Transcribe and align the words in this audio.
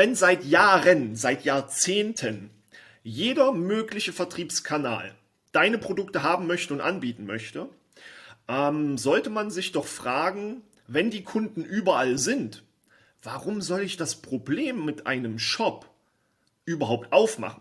wenn 0.00 0.14
seit 0.14 0.46
Jahren, 0.46 1.14
seit 1.14 1.44
Jahrzehnten 1.44 2.48
jeder 3.02 3.52
mögliche 3.52 4.14
Vertriebskanal 4.14 5.14
deine 5.52 5.76
Produkte 5.76 6.22
haben 6.22 6.46
möchte 6.46 6.72
und 6.72 6.80
anbieten 6.80 7.26
möchte, 7.26 7.68
ähm, 8.48 8.96
sollte 8.96 9.28
man 9.28 9.50
sich 9.50 9.72
doch 9.72 9.84
fragen, 9.84 10.62
wenn 10.86 11.10
die 11.10 11.22
Kunden 11.22 11.66
überall 11.66 12.16
sind, 12.16 12.62
warum 13.22 13.60
soll 13.60 13.82
ich 13.82 13.98
das 13.98 14.16
Problem 14.22 14.86
mit 14.86 15.06
einem 15.06 15.38
Shop 15.38 15.86
überhaupt 16.64 17.12
aufmachen? 17.12 17.60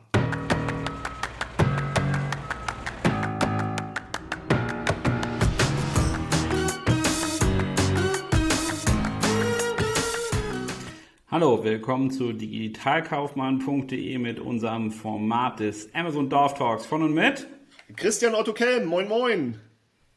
Hallo, 11.39 11.63
willkommen 11.63 12.11
zu 12.11 12.33
digitalkaufmann.de 12.33 14.17
mit 14.17 14.41
unserem 14.41 14.91
Format 14.91 15.61
des 15.61 15.89
Amazon 15.95 16.29
Dorf 16.29 16.55
Talks 16.55 16.85
von 16.85 17.01
und 17.01 17.13
mit 17.13 17.47
Christian 17.95 18.35
Otto 18.35 18.51
Kelm, 18.51 18.87
moin 18.87 19.07
moin. 19.07 19.57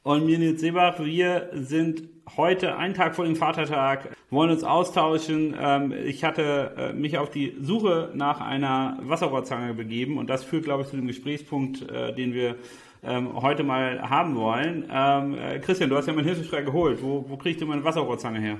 Und 0.03 0.27
mir 0.27 0.37
Nils 0.41 0.61
Seebach, 0.61 0.99
wir 0.99 1.51
sind 1.53 2.09
heute 2.37 2.77
einen 2.77 2.95
Tag 2.95 3.15
vor 3.15 3.25
dem 3.25 3.37
Vatertag, 3.37 4.16
wollen 4.30 4.51
uns 4.51 4.65
austauschen. 4.65 5.55
Ähm, 5.57 5.93
ich 5.93 6.25
hatte 6.25 6.75
äh, 6.77 6.93
mich 6.93 7.16
auf 7.19 7.30
die 7.30 7.55
Suche 7.61 8.11
nach 8.16 8.41
einer 8.41 8.99
Wasserrohrzange 9.02 9.75
begeben 9.75 10.19
und 10.19 10.29
das 10.29 10.43
führt, 10.43 10.65
glaube 10.65 10.83
ich, 10.83 10.89
zu 10.89 10.97
dem 10.97 11.07
Gesprächspunkt, 11.07 11.89
äh, 11.89 12.13
den 12.13 12.35
wir 12.35 12.57
ähm, 13.05 13.41
heute 13.41 13.63
mal 13.63 14.11
haben 14.11 14.35
wollen. 14.35 14.91
Ähm, 14.93 15.39
äh, 15.39 15.61
Christian, 15.61 15.89
du 15.89 15.97
hast 15.97 16.09
ja 16.09 16.15
meinen 16.15 16.25
Hilfeschrei 16.25 16.63
geholt. 16.63 17.01
Wo, 17.01 17.25
wo 17.29 17.37
kriegst 17.37 17.61
du 17.61 17.66
meine 17.66 17.85
Wasserrohrzange 17.85 18.41
her? 18.41 18.59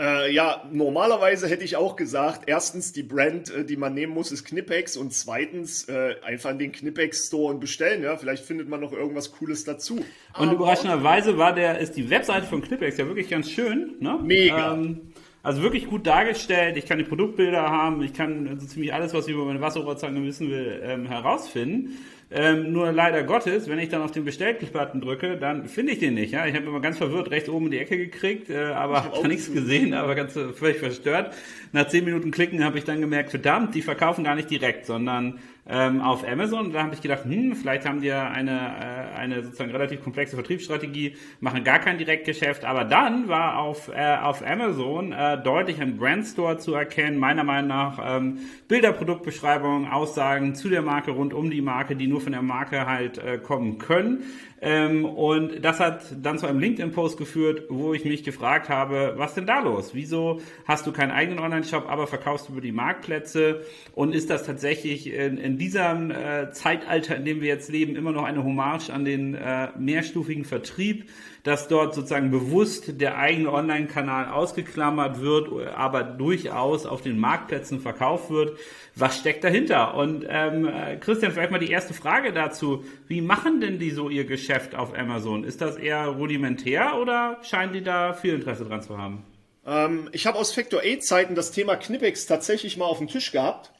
Äh, 0.00 0.32
ja, 0.32 0.62
normalerweise 0.72 1.46
hätte 1.46 1.62
ich 1.62 1.76
auch 1.76 1.94
gesagt, 1.94 2.44
erstens 2.46 2.92
die 2.92 3.02
Brand, 3.02 3.54
äh, 3.54 3.66
die 3.66 3.76
man 3.76 3.92
nehmen 3.92 4.14
muss, 4.14 4.32
ist 4.32 4.44
Knipex 4.46 4.96
und 4.96 5.12
zweitens 5.12 5.90
äh, 5.90 6.14
einfach 6.22 6.50
in 6.50 6.58
den 6.58 6.72
Knipex 6.72 7.26
Store 7.26 7.52
und 7.52 7.60
bestellen. 7.60 8.02
Ja, 8.02 8.16
vielleicht 8.16 8.42
findet 8.42 8.66
man 8.66 8.80
noch 8.80 8.92
irgendwas 8.92 9.30
Cooles 9.30 9.64
dazu. 9.64 9.96
Und 9.96 10.04
Aber 10.34 10.52
überraschenderweise 10.52 11.36
war 11.36 11.54
der, 11.54 11.80
ist 11.80 11.96
die 11.96 12.08
Webseite 12.08 12.46
von 12.46 12.62
Knipex 12.62 12.96
ja 12.96 13.06
wirklich 13.06 13.28
ganz 13.28 13.50
schön. 13.50 13.96
Ne? 14.00 14.18
Mega. 14.22 14.72
Ähm, 14.72 15.09
also 15.42 15.62
wirklich 15.62 15.86
gut 15.86 16.06
dargestellt. 16.06 16.76
Ich 16.76 16.86
kann 16.86 16.98
die 16.98 17.04
Produktbilder 17.04 17.62
haben. 17.62 18.02
Ich 18.02 18.12
kann 18.12 18.58
so 18.58 18.66
ziemlich 18.66 18.92
alles, 18.92 19.14
was 19.14 19.26
ich 19.26 19.34
über 19.34 19.44
meine 19.44 19.60
Wasserrohrzange 19.60 20.22
wissen 20.22 20.50
will, 20.50 20.80
ähm, 20.84 21.06
herausfinden. 21.06 21.96
Ähm, 22.32 22.72
nur 22.72 22.92
leider 22.92 23.24
Gottes, 23.24 23.68
wenn 23.68 23.80
ich 23.80 23.88
dann 23.88 24.02
auf 24.02 24.12
den 24.12 24.24
Bestellbutton 24.24 25.00
drücke, 25.00 25.36
dann 25.36 25.66
finde 25.66 25.92
ich 25.92 25.98
den 25.98 26.14
nicht. 26.14 26.32
Ja? 26.32 26.46
Ich 26.46 26.54
habe 26.54 26.66
immer 26.66 26.80
ganz 26.80 26.98
verwirrt 26.98 27.30
rechts 27.32 27.48
oben 27.48 27.64
in 27.66 27.70
die 27.72 27.78
Ecke 27.78 27.96
gekriegt, 27.96 28.50
äh, 28.50 28.66
aber 28.66 29.02
habe 29.02 29.18
da 29.20 29.26
nichts 29.26 29.52
gesehen, 29.52 29.94
aber 29.94 30.14
ganz 30.14 30.36
äh, 30.36 30.52
völlig 30.52 30.78
verstört. 30.78 31.34
Nach 31.72 31.88
zehn 31.88 32.04
Minuten 32.04 32.30
Klicken 32.30 32.62
habe 32.62 32.78
ich 32.78 32.84
dann 32.84 33.00
gemerkt, 33.00 33.30
verdammt, 33.30 33.74
die 33.74 33.82
verkaufen 33.82 34.22
gar 34.22 34.36
nicht 34.36 34.48
direkt, 34.48 34.86
sondern 34.86 35.40
ähm, 35.68 36.00
auf 36.00 36.26
Amazon. 36.26 36.72
Da 36.72 36.82
habe 36.82 36.94
ich 36.94 37.02
gedacht, 37.02 37.24
hm, 37.24 37.54
vielleicht 37.54 37.86
haben 37.86 38.00
die 38.00 38.08
ja 38.08 38.28
eine, 38.28 38.50
äh, 38.50 39.18
eine 39.18 39.44
sozusagen 39.44 39.70
relativ 39.70 40.02
komplexe 40.02 40.36
Vertriebsstrategie, 40.36 41.16
machen 41.40 41.64
gar 41.64 41.78
kein 41.78 41.98
Direktgeschäft. 41.98 42.64
Aber 42.64 42.84
dann 42.84 43.28
war 43.28 43.58
auf, 43.58 43.88
äh, 43.88 44.16
auf 44.16 44.46
Amazon 44.46 45.12
äh, 45.12 45.42
deutlich 45.42 45.80
ein 45.80 45.96
Brandstore 45.96 46.58
zu 46.58 46.74
erkennen, 46.74 47.18
meiner 47.18 47.44
Meinung 47.44 47.68
nach 47.68 47.98
ähm, 48.02 48.38
Bilder, 48.68 48.92
Produktbeschreibungen, 48.92 49.88
Aussagen 49.88 50.54
zu 50.54 50.68
der 50.68 50.82
Marke, 50.82 51.12
rund 51.12 51.34
um 51.34 51.50
die 51.50 51.62
Marke, 51.62 51.96
die 51.96 52.06
nur 52.06 52.20
von 52.20 52.32
der 52.32 52.42
Marke 52.42 52.86
halt 52.86 53.18
äh, 53.18 53.38
kommen 53.38 53.78
können. 53.78 54.24
Ähm, 54.62 55.06
und 55.06 55.64
das 55.64 55.80
hat 55.80 56.04
dann 56.20 56.38
zu 56.38 56.46
einem 56.46 56.60
LinkedIn-Post 56.60 57.16
geführt, 57.16 57.64
wo 57.70 57.94
ich 57.94 58.04
mich 58.04 58.24
gefragt 58.24 58.68
habe, 58.68 59.14
was 59.16 59.34
denn 59.34 59.46
da 59.46 59.60
los? 59.60 59.90
Wieso 59.94 60.40
hast 60.66 60.86
du 60.86 60.92
keinen 60.92 61.12
eigenen 61.12 61.38
Online-Shop, 61.38 61.88
aber 61.88 62.06
verkaufst 62.06 62.50
über 62.50 62.60
die 62.60 62.72
Marktplätze? 62.72 63.62
Und 63.94 64.14
ist 64.14 64.28
das 64.28 64.44
tatsächlich 64.44 65.10
in, 65.12 65.38
in 65.38 65.56
diesem 65.60 66.10
äh, 66.10 66.50
Zeitalter, 66.50 67.14
in 67.16 67.24
dem 67.24 67.40
wir 67.40 67.46
jetzt 67.46 67.70
leben, 67.70 67.94
immer 67.94 68.10
noch 68.10 68.24
eine 68.24 68.42
Hommage 68.42 68.90
an 68.90 69.04
den 69.04 69.36
äh, 69.36 69.68
mehrstufigen 69.78 70.44
Vertrieb? 70.44 71.08
dass 71.42 71.68
dort 71.68 71.94
sozusagen 71.94 72.30
bewusst 72.30 73.00
der 73.00 73.18
eigene 73.18 73.52
Online-Kanal 73.52 74.28
ausgeklammert 74.30 75.20
wird, 75.20 75.48
aber 75.74 76.02
durchaus 76.02 76.86
auf 76.86 77.02
den 77.02 77.18
Marktplätzen 77.18 77.80
verkauft 77.80 78.30
wird. 78.30 78.58
Was 78.94 79.18
steckt 79.18 79.44
dahinter? 79.44 79.94
Und 79.94 80.26
ähm, 80.28 80.68
Christian, 81.00 81.32
vielleicht 81.32 81.50
mal 81.50 81.58
die 81.58 81.70
erste 81.70 81.94
Frage 81.94 82.32
dazu. 82.32 82.84
Wie 83.08 83.20
machen 83.20 83.60
denn 83.60 83.78
die 83.78 83.90
so 83.90 84.10
ihr 84.10 84.24
Geschäft 84.24 84.74
auf 84.74 84.96
Amazon? 84.96 85.44
Ist 85.44 85.60
das 85.60 85.76
eher 85.76 86.06
rudimentär 86.06 86.98
oder 87.00 87.38
scheinen 87.42 87.72
die 87.72 87.82
da 87.82 88.12
viel 88.12 88.34
Interesse 88.34 88.64
dran 88.64 88.82
zu 88.82 88.98
haben? 88.98 89.24
Ähm, 89.66 90.08
ich 90.12 90.26
habe 90.26 90.38
aus 90.38 90.52
Factor 90.52 90.80
8 90.84 91.02
Zeiten 91.02 91.34
das 91.34 91.52
Thema 91.52 91.76
Knipex 91.76 92.26
tatsächlich 92.26 92.76
mal 92.76 92.86
auf 92.86 92.98
dem 92.98 93.08
Tisch 93.08 93.32
gehabt 93.32 93.72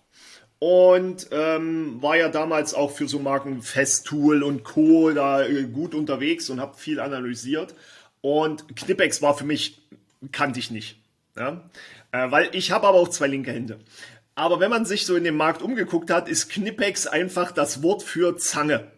und 0.60 1.28
ähm, 1.32 2.02
war 2.02 2.16
ja 2.18 2.28
damals 2.28 2.74
auch 2.74 2.90
für 2.90 3.08
so 3.08 3.18
Marken 3.18 3.62
Festool 3.62 4.42
und 4.42 4.62
Co. 4.62 5.10
da 5.10 5.42
äh, 5.42 5.64
gut 5.64 5.94
unterwegs 5.94 6.50
und 6.50 6.60
habe 6.60 6.76
viel 6.76 7.00
analysiert. 7.00 7.74
Und 8.20 8.76
Knipex 8.76 9.22
war 9.22 9.36
für 9.36 9.46
mich, 9.46 9.80
kannte 10.32 10.60
ich 10.60 10.70
nicht. 10.70 11.00
Ja? 11.34 11.70
Äh, 12.12 12.30
weil 12.30 12.50
ich 12.52 12.72
habe 12.72 12.86
aber 12.86 12.98
auch 12.98 13.08
zwei 13.08 13.26
linke 13.26 13.52
Hände. 13.52 13.80
Aber 14.34 14.60
wenn 14.60 14.68
man 14.70 14.84
sich 14.84 15.06
so 15.06 15.16
in 15.16 15.24
dem 15.24 15.36
Markt 15.36 15.62
umgeguckt 15.62 16.10
hat, 16.10 16.28
ist 16.28 16.50
Knipex 16.50 17.06
einfach 17.06 17.52
das 17.52 17.82
Wort 17.82 18.02
für 18.02 18.36
Zange. 18.36 18.90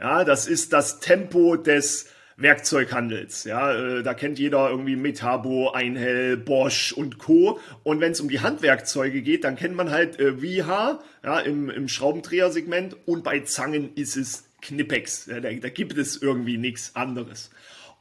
Ja, 0.00 0.24
das 0.24 0.48
ist 0.48 0.72
das 0.72 0.98
Tempo 0.98 1.56
des 1.56 2.06
Werkzeughandels. 2.36 3.44
Ja, 3.44 3.72
äh, 3.72 4.02
da 4.02 4.14
kennt 4.14 4.38
jeder 4.38 4.70
irgendwie 4.70 4.96
Metabo, 4.96 5.70
Einhell, 5.70 6.36
Bosch 6.36 6.92
und 6.92 7.18
Co. 7.18 7.60
Und 7.82 8.00
wenn 8.00 8.12
es 8.12 8.20
um 8.20 8.28
die 8.28 8.40
Handwerkzeuge 8.40 9.22
geht, 9.22 9.44
dann 9.44 9.56
kennt 9.56 9.76
man 9.76 9.90
halt 9.90 10.18
äh, 10.18 10.34
VH 10.34 11.00
ja, 11.22 11.40
im, 11.40 11.70
im 11.70 11.88
Schraubendreher-Segment 11.88 12.96
und 13.06 13.24
bei 13.24 13.40
Zangen 13.40 13.94
ist 13.94 14.16
es 14.16 14.44
Knipex. 14.62 15.26
Ja, 15.26 15.40
da, 15.40 15.52
da 15.52 15.68
gibt 15.68 15.96
es 15.96 16.20
irgendwie 16.20 16.56
nichts 16.58 16.96
anderes. 16.96 17.50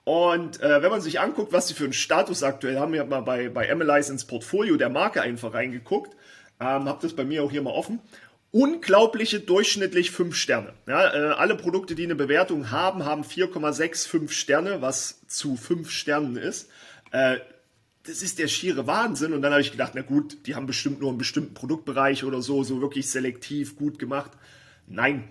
Und 0.05 0.61
äh, 0.61 0.81
wenn 0.81 0.89
man 0.89 1.01
sich 1.01 1.19
anguckt, 1.19 1.53
was 1.53 1.67
sie 1.67 1.73
für 1.73 1.85
einen 1.85 1.93
Status 1.93 2.43
aktuell 2.43 2.77
haben, 2.77 2.93
ich 2.93 2.99
habe 2.99 3.09
mal 3.09 3.21
bei, 3.21 3.49
bei 3.49 3.71
Analyze 3.71 4.11
ins 4.11 4.25
Portfolio 4.25 4.75
der 4.75 4.89
Marke 4.89 5.21
einfach 5.21 5.53
reingeguckt, 5.53 6.13
ähm, 6.59 6.85
habe 6.85 6.99
das 7.01 7.13
bei 7.13 7.23
mir 7.23 7.43
auch 7.43 7.51
hier 7.51 7.61
mal 7.61 7.71
offen 7.71 7.99
unglaubliche 8.53 9.39
durchschnittlich 9.39 10.11
5 10.11 10.35
Sterne. 10.35 10.73
Ja, 10.87 11.11
äh, 11.11 11.33
alle 11.33 11.55
Produkte, 11.55 11.95
die 11.95 12.03
eine 12.03 12.15
Bewertung 12.15 12.69
haben, 12.69 13.03
haben 13.03 13.23
4,65 13.23 14.29
Sterne, 14.29 14.79
was 14.79 15.27
zu 15.27 15.57
5 15.57 15.89
Sternen 15.89 16.37
ist. 16.37 16.69
Äh, 17.11 17.37
das 18.05 18.21
ist 18.21 18.37
der 18.37 18.47
schiere 18.47 18.85
Wahnsinn. 18.85 19.33
Und 19.33 19.41
dann 19.41 19.53
habe 19.53 19.61
ich 19.61 19.71
gedacht, 19.71 19.93
na 19.95 20.03
gut, 20.03 20.45
die 20.45 20.53
haben 20.53 20.67
bestimmt 20.67 21.01
nur 21.01 21.09
einen 21.09 21.17
bestimmten 21.17 21.55
Produktbereich 21.55 22.25
oder 22.25 22.43
so, 22.43 22.63
so 22.63 22.79
wirklich 22.79 23.09
selektiv 23.09 23.75
gut 23.75 23.97
gemacht. 23.97 24.31
Nein. 24.87 25.27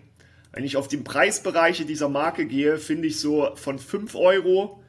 Wenn 0.50 0.64
ich 0.64 0.76
auf 0.76 0.88
die 0.88 0.96
Preisbereiche 0.96 1.84
dieser 1.84 2.08
Marke 2.08 2.44
gehe, 2.44 2.76
finde 2.76 3.06
ich 3.06 3.20
so 3.20 3.54
von 3.54 3.78
5 3.78 4.16
Euro 4.16 4.82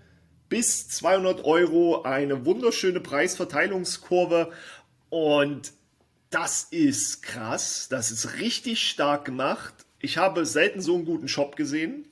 bis 0.50 0.90
200 0.90 1.46
Euro 1.46 2.02
eine 2.02 2.46
wunderschöne 2.46 3.00
Preisverteilungskurve. 3.00 4.52
Und 5.10 5.72
das 6.34 6.64
ist 6.72 7.22
krass, 7.22 7.88
das 7.90 8.10
ist 8.10 8.40
richtig 8.40 8.90
stark 8.90 9.24
gemacht. 9.24 9.74
Ich 10.00 10.18
habe 10.18 10.48
selten 10.48 10.82
so 10.82 10.96
einen 10.96 11.06
guten 11.06 11.28
Shop 11.28 11.56
gesehen. 11.56 12.08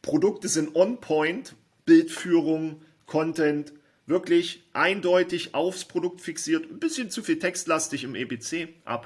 Produkte 0.00 0.48
sind 0.48 0.74
on 0.74 1.00
point, 1.00 1.54
Bildführung, 1.84 2.80
Content, 3.04 3.74
wirklich 4.06 4.62
eindeutig 4.72 5.54
aufs 5.54 5.84
Produkt 5.84 6.22
fixiert. 6.22 6.64
Ein 6.70 6.80
bisschen 6.80 7.10
zu 7.10 7.22
viel 7.22 7.38
textlastig 7.38 8.04
im 8.04 8.14
EBC 8.14 8.68
A+. 8.86 9.00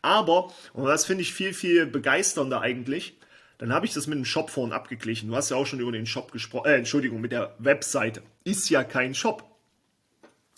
Aber, 0.00 0.52
und 0.72 0.86
das 0.86 1.04
finde 1.04 1.22
ich 1.22 1.34
viel, 1.34 1.52
viel 1.52 1.84
begeisternder 1.86 2.62
eigentlich, 2.62 3.18
dann 3.58 3.72
habe 3.72 3.84
ich 3.84 3.92
das 3.92 4.06
mit 4.06 4.16
dem 4.16 4.24
Shop 4.24 4.48
vorhin 4.48 4.72
abgeglichen. 4.72 5.28
Du 5.28 5.36
hast 5.36 5.50
ja 5.50 5.58
auch 5.58 5.66
schon 5.66 5.80
über 5.80 5.92
den 5.92 6.06
Shop 6.06 6.32
gesprochen, 6.32 6.68
äh, 6.68 6.76
Entschuldigung, 6.76 7.20
mit 7.20 7.32
der 7.32 7.54
Webseite. 7.58 8.22
Ist 8.44 8.70
ja 8.70 8.82
kein 8.82 9.14
Shop. 9.14 9.44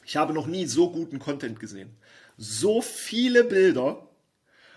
Ich 0.04 0.16
habe 0.16 0.32
noch 0.32 0.47
nie 0.47 0.66
so 0.66 0.91
guten 0.91 1.19
Content 1.19 1.59
gesehen 1.59 1.97
so 2.36 2.82
viele 2.82 3.44
Bilder, 3.44 4.09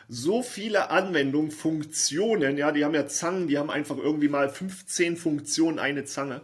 so 0.08 0.42
viele 0.42 0.90
Anwendungen, 0.90 1.52
Funktionen, 1.52 2.58
ja, 2.58 2.72
die 2.72 2.84
haben 2.84 2.96
ja 2.96 3.08
Zangen, 3.08 3.48
die 3.48 3.58
haben 3.58 3.70
einfach 3.70 3.98
irgendwie 3.98 4.30
mal 4.30 4.50
15 4.50 5.18
Funktionen 5.18 5.78
eine 5.78 6.06
Zange. 6.06 6.42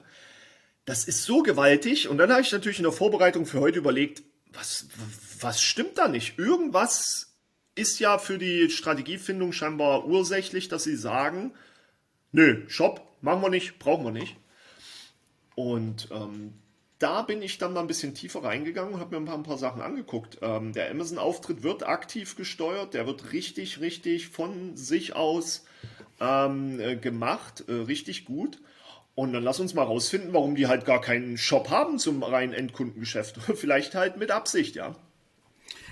Das 0.85 1.05
ist 1.05 1.23
so 1.23 1.41
gewaltig 1.41 2.07
und 2.07 2.17
dann 2.17 2.31
habe 2.31 2.41
ich 2.41 2.51
natürlich 2.51 2.77
in 2.77 2.83
der 2.83 2.91
Vorbereitung 2.91 3.45
für 3.45 3.59
heute 3.59 3.79
überlegt, 3.79 4.23
was, 4.53 4.87
was 5.39 5.61
stimmt 5.61 5.97
da 5.97 6.07
nicht? 6.07 6.37
Irgendwas 6.37 7.33
ist 7.73 7.99
ja 7.99 8.17
für 8.17 8.37
die 8.37 8.69
Strategiefindung 8.69 9.51
scheinbar 9.51 10.05
ursächlich, 10.05 10.69
dass 10.69 10.83
sie 10.83 10.95
sagen, 10.95 11.53
nö, 12.31 12.63
Shop, 12.69 13.01
machen 13.21 13.41
wir 13.41 13.49
nicht, 13.49 13.79
brauchen 13.79 14.05
wir 14.05 14.11
nicht. 14.11 14.37
Und 15.55 16.09
ähm, 16.11 16.53
da 17.05 17.21
bin 17.21 17.43
ich 17.43 17.59
dann 17.59 17.73
mal 17.73 17.81
ein 17.81 17.87
bisschen 17.87 18.15
tiefer 18.15 18.43
reingegangen 18.43 18.95
und 18.95 18.99
habe 18.99 19.13
mir 19.13 19.21
ein 19.21 19.25
paar, 19.25 19.37
ein 19.37 19.43
paar, 19.43 19.59
Sachen 19.59 19.83
angeguckt. 19.83 20.39
Ähm, 20.41 20.73
der 20.73 20.89
Amazon-Auftritt 20.89 21.61
wird 21.61 21.87
aktiv 21.87 22.35
gesteuert, 22.35 22.95
der 22.95 23.05
wird 23.05 23.31
richtig, 23.31 23.79
richtig 23.79 24.29
von 24.29 24.75
sich 24.75 25.15
aus 25.15 25.65
ähm, 26.19 26.79
äh, 26.79 26.95
gemacht, 26.95 27.63
äh, 27.67 27.73
richtig 27.73 28.25
gut. 28.25 28.57
Und 29.13 29.33
dann 29.33 29.43
lass 29.43 29.59
uns 29.59 29.75
mal 29.75 29.83
rausfinden, 29.83 30.33
warum 30.33 30.55
die 30.55 30.65
halt 30.65 30.85
gar 30.85 30.99
keinen 30.99 31.37
Shop 31.37 31.69
haben 31.69 31.99
zum 31.99 32.23
reinen 32.23 32.53
Endkundengeschäft. 32.53 33.37
Vielleicht 33.55 33.93
halt 33.93 34.17
mit 34.17 34.31
Absicht, 34.31 34.75
ja. 34.75 34.95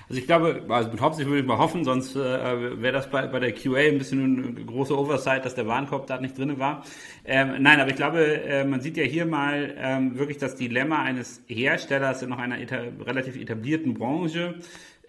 Also 0.09 0.19
ich 0.19 0.27
glaube, 0.27 0.63
also 0.69 0.91
mit 0.91 1.01
hauptsächlich 1.01 1.29
würde 1.29 1.41
ich 1.41 1.47
mal 1.47 1.57
hoffen, 1.57 1.85
sonst 1.85 2.15
äh, 2.15 2.81
wäre 2.81 2.93
das 2.93 3.09
bei, 3.09 3.25
bei 3.27 3.39
der 3.39 3.53
QA 3.53 3.77
ein 3.77 3.97
bisschen 3.97 4.55
eine 4.55 4.65
große 4.65 4.97
Oversight, 4.97 5.45
dass 5.45 5.55
der 5.55 5.65
Warenkorb 5.67 6.07
da 6.07 6.19
nicht 6.19 6.37
drin 6.37 6.59
war. 6.59 6.83
Ähm, 7.25 7.55
nein, 7.61 7.79
aber 7.79 7.89
ich 7.89 7.95
glaube, 7.95 8.43
äh, 8.43 8.65
man 8.65 8.81
sieht 8.81 8.97
ja 8.97 9.03
hier 9.03 9.25
mal 9.25 9.73
ähm, 9.77 10.17
wirklich 10.17 10.37
das 10.37 10.55
Dilemma 10.55 11.01
eines 11.01 11.41
Herstellers 11.47 12.21
in 12.21 12.29
noch 12.29 12.39
einer 12.39 12.59
eta 12.59 12.81
relativ 13.05 13.37
etablierten 13.37 13.93
Branche. 13.93 14.55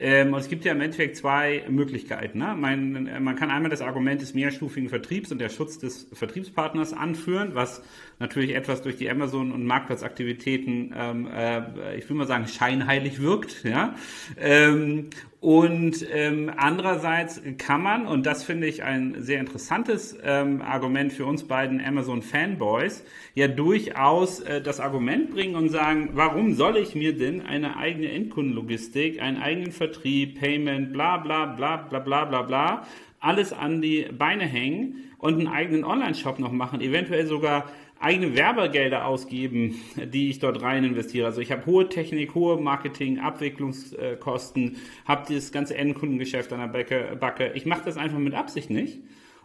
Ähm, 0.00 0.32
und 0.32 0.41
es 0.41 0.49
gibt 0.49 0.64
ja 0.64 0.73
im 0.73 0.81
Endeffekt 0.81 1.17
zwei 1.17 1.64
Möglichkeiten. 1.69 2.38
Ne? 2.38 2.56
Man, 2.56 3.23
man 3.23 3.37
kann 3.37 3.50
einmal 3.50 3.70
das 3.70 3.81
Argument 3.81 4.20
des 4.20 4.35
mehrstufigen 4.35 4.88
Vertriebs 4.88 5.31
und 5.31 5.38
der 5.38 5.50
Schutz 5.50 5.79
des 5.79 6.08
Vertriebspartners 6.12 6.93
anführen, 6.93 7.50
was 7.55 7.82
natürlich 8.19 8.55
etwas 8.55 8.82
durch 8.82 8.96
die 8.96 9.08
Amazon- 9.08 9.52
und 9.52 9.64
Marktplatzaktivitäten, 9.64 10.94
ähm, 10.96 11.29
äh, 11.32 11.96
ich 11.96 12.08
will 12.08 12.17
mal 12.17 12.26
sagen, 12.26 12.49
scheinheilig 12.49 13.20
wirkt. 13.20 13.64
Ja? 13.64 13.94
Ähm, 14.37 15.11
und 15.44 16.06
ähm, 16.11 16.50
andererseits 16.56 17.43
kann 17.58 17.82
man, 17.82 18.06
und 18.06 18.25
das 18.25 18.44
finde 18.44 18.67
ich 18.67 18.82
ein 18.82 19.17
sehr 19.19 19.40
interessantes 19.40 20.17
ähm, 20.25 20.62
Argument 20.62 21.12
für 21.12 21.26
uns 21.26 21.44
beiden 21.44 21.85
Amazon-Fanboys, 21.85 23.05
ja 23.35 23.47
durchaus 23.47 24.40
äh, 24.40 24.62
das 24.62 24.81
Argument 24.81 25.31
bringen 25.32 25.55
und 25.55 25.69
sagen, 25.69 26.12
warum 26.14 26.55
soll 26.55 26.79
ich 26.79 26.94
mir 26.94 27.14
denn 27.14 27.43
eine 27.43 27.76
eigene 27.76 28.11
Endkundenlogistik, 28.11 29.20
einen 29.20 29.37
eigenen 29.37 29.73
Vertrieb, 29.73 29.83
Payment, 29.88 30.92
bla 30.92 31.19
bla 31.19 31.46
bla 31.46 31.76
bla 31.76 31.98
bla 31.98 32.25
bla 32.25 32.42
bla, 32.42 32.86
alles 33.20 33.52
an 33.52 33.81
die 33.81 34.06
Beine 34.16 34.44
hängen 34.44 35.10
und 35.19 35.34
einen 35.34 35.48
eigenen 35.48 35.84
Online-Shop 35.84 36.38
noch 36.38 36.52
machen, 36.52 36.81
eventuell 36.81 37.26
sogar 37.26 37.64
eigene 38.00 38.36
Werbegelder 38.36 39.06
ausgeben, 39.06 39.76
die 40.12 40.28
ich 40.31 40.38
dort 40.38 40.60
rein 40.60 40.84
investiere. 40.84 41.26
Also 41.26 41.40
ich 41.40 41.50
habe 41.50 41.64
hohe 41.64 41.88
Technik, 41.88 42.34
hohe 42.34 42.60
Marketing, 42.60 43.19
Abwicklungskosten, 43.19 44.76
habe 45.06 45.32
das 45.32 45.52
ganze 45.52 45.76
Endkundengeschäft 45.76 46.52
an 46.52 46.72
der 46.72 47.16
Backe. 47.16 47.52
Ich 47.54 47.64
mache 47.64 47.82
das 47.84 47.96
einfach 47.96 48.19
mit 48.19 48.34
Absicht 48.34 48.69
nicht 48.69 49.00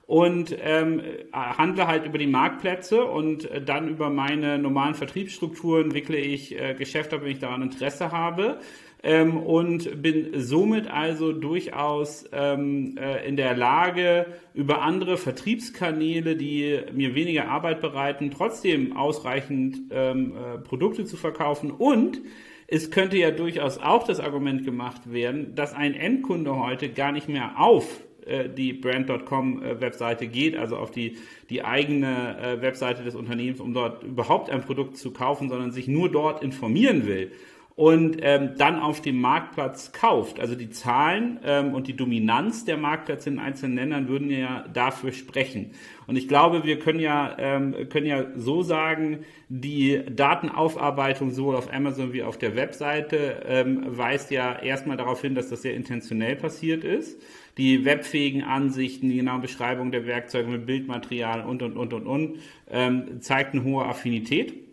und 0.09 0.57
ähm, 0.59 1.03
handle 1.31 1.85
halt 1.85 2.05
über 2.05 2.17
die 2.17 2.25
Marktplätze 2.25 3.05
und 3.05 3.47
dann 3.65 3.87
über 3.87 4.09
meine 4.09 4.57
normalen 4.57 4.95
Vertriebsstrukturen 4.95 5.93
wickle 5.93 6.17
ich 6.17 6.59
äh, 6.59 6.73
Geschäfte, 6.73 7.21
wenn 7.21 7.29
ich 7.29 7.39
daran 7.39 7.61
Interesse 7.61 8.11
habe 8.11 8.59
ähm, 9.01 9.37
und 9.37 10.01
bin 10.01 10.31
somit 10.35 10.89
also 10.89 11.31
durchaus 11.31 12.25
ähm, 12.33 12.97
äh, 12.97 13.27
in 13.27 13.37
der 13.37 13.55
Lage, 13.55 14.25
über 14.53 14.81
andere 14.81 15.17
Vertriebskanäle, 15.17 16.35
die 16.35 16.79
mir 16.93 17.15
weniger 17.15 17.47
Arbeit 17.49 17.79
bereiten, 17.79 18.31
trotzdem 18.31 18.97
ausreichend 18.97 19.77
ähm, 19.91 20.33
äh, 20.35 20.57
Produkte 20.57 21.05
zu 21.05 21.15
verkaufen. 21.15 21.71
Und 21.71 22.19
es 22.67 22.91
könnte 22.91 23.17
ja 23.17 23.31
durchaus 23.31 23.77
auch 23.77 24.05
das 24.05 24.19
Argument 24.19 24.65
gemacht 24.65 25.11
werden, 25.11 25.55
dass 25.55 25.73
ein 25.73 25.93
Endkunde 25.93 26.57
heute 26.57 26.89
gar 26.89 27.13
nicht 27.13 27.29
mehr 27.29 27.53
auf 27.57 28.01
äh, 28.25 28.49
die 28.49 28.73
Brand.com 28.73 29.63
äh, 29.63 30.27
geht, 30.27 30.57
also 30.57 30.75
auf 30.75 30.91
die, 30.91 31.15
die 31.49 31.63
eigene 31.63 32.37
äh, 32.37 32.61
Webseite 32.61 33.03
des 33.03 33.15
Unternehmens, 33.15 33.61
um 33.61 33.73
dort 33.73 34.03
überhaupt 34.03 34.49
ein 34.49 34.61
Produkt 34.61 34.97
zu 34.97 35.11
kaufen, 35.11 35.47
sondern 35.47 35.71
sich 35.71 35.87
nur 35.87 36.11
dort 36.11 36.43
informieren 36.43 37.07
will 37.07 37.31
und 37.79 38.17
ähm, 38.23 38.55
dann 38.57 38.77
auf 38.77 38.99
dem 38.99 39.21
Marktplatz 39.21 39.93
kauft. 39.93 40.41
Also 40.41 40.53
die 40.53 40.69
Zahlen 40.69 41.39
ähm, 41.45 41.73
und 41.73 41.87
die 41.87 41.95
Dominanz 41.95 42.65
der 42.65 42.75
Marktplätze 42.75 43.29
in 43.29 43.39
einzelnen 43.39 43.77
Ländern 43.77 44.09
würden 44.09 44.29
ja 44.29 44.65
dafür 44.73 45.13
sprechen. 45.13 45.71
Und 46.05 46.17
ich 46.17 46.27
glaube, 46.27 46.65
wir 46.65 46.77
können 46.77 46.99
ja, 46.99 47.37
ähm, 47.39 47.73
können 47.87 48.05
ja 48.05 48.25
so 48.35 48.63
sagen, 48.63 49.19
die 49.47 50.01
Datenaufarbeitung 50.13 51.31
sowohl 51.31 51.55
auf 51.55 51.73
Amazon 51.73 52.11
wie 52.11 52.21
auf 52.21 52.37
der 52.37 52.57
Webseite 52.57 53.43
ähm, 53.47 53.85
weist 53.85 54.29
ja 54.29 54.59
erstmal 54.61 54.97
darauf 54.97 55.21
hin, 55.21 55.33
dass 55.33 55.47
das 55.47 55.61
sehr 55.61 55.75
intentionell 55.75 56.35
passiert 56.35 56.83
ist. 56.83 57.21
Die 57.57 57.85
webfähigen 57.85 58.43
Ansichten, 58.43 59.07
die 59.07 59.15
genaue 59.15 59.39
Beschreibung 59.39 59.93
der 59.93 60.05
Werkzeuge 60.05 60.49
mit 60.49 60.65
Bildmaterial 60.65 61.45
und, 61.45 61.63
und, 61.63 61.77
und, 61.77 61.93
und, 61.93 62.07
und, 62.07 62.39
ähm, 62.69 63.21
zeigt 63.21 63.53
eine 63.53 63.63
hohe 63.63 63.85
Affinität. 63.85 64.68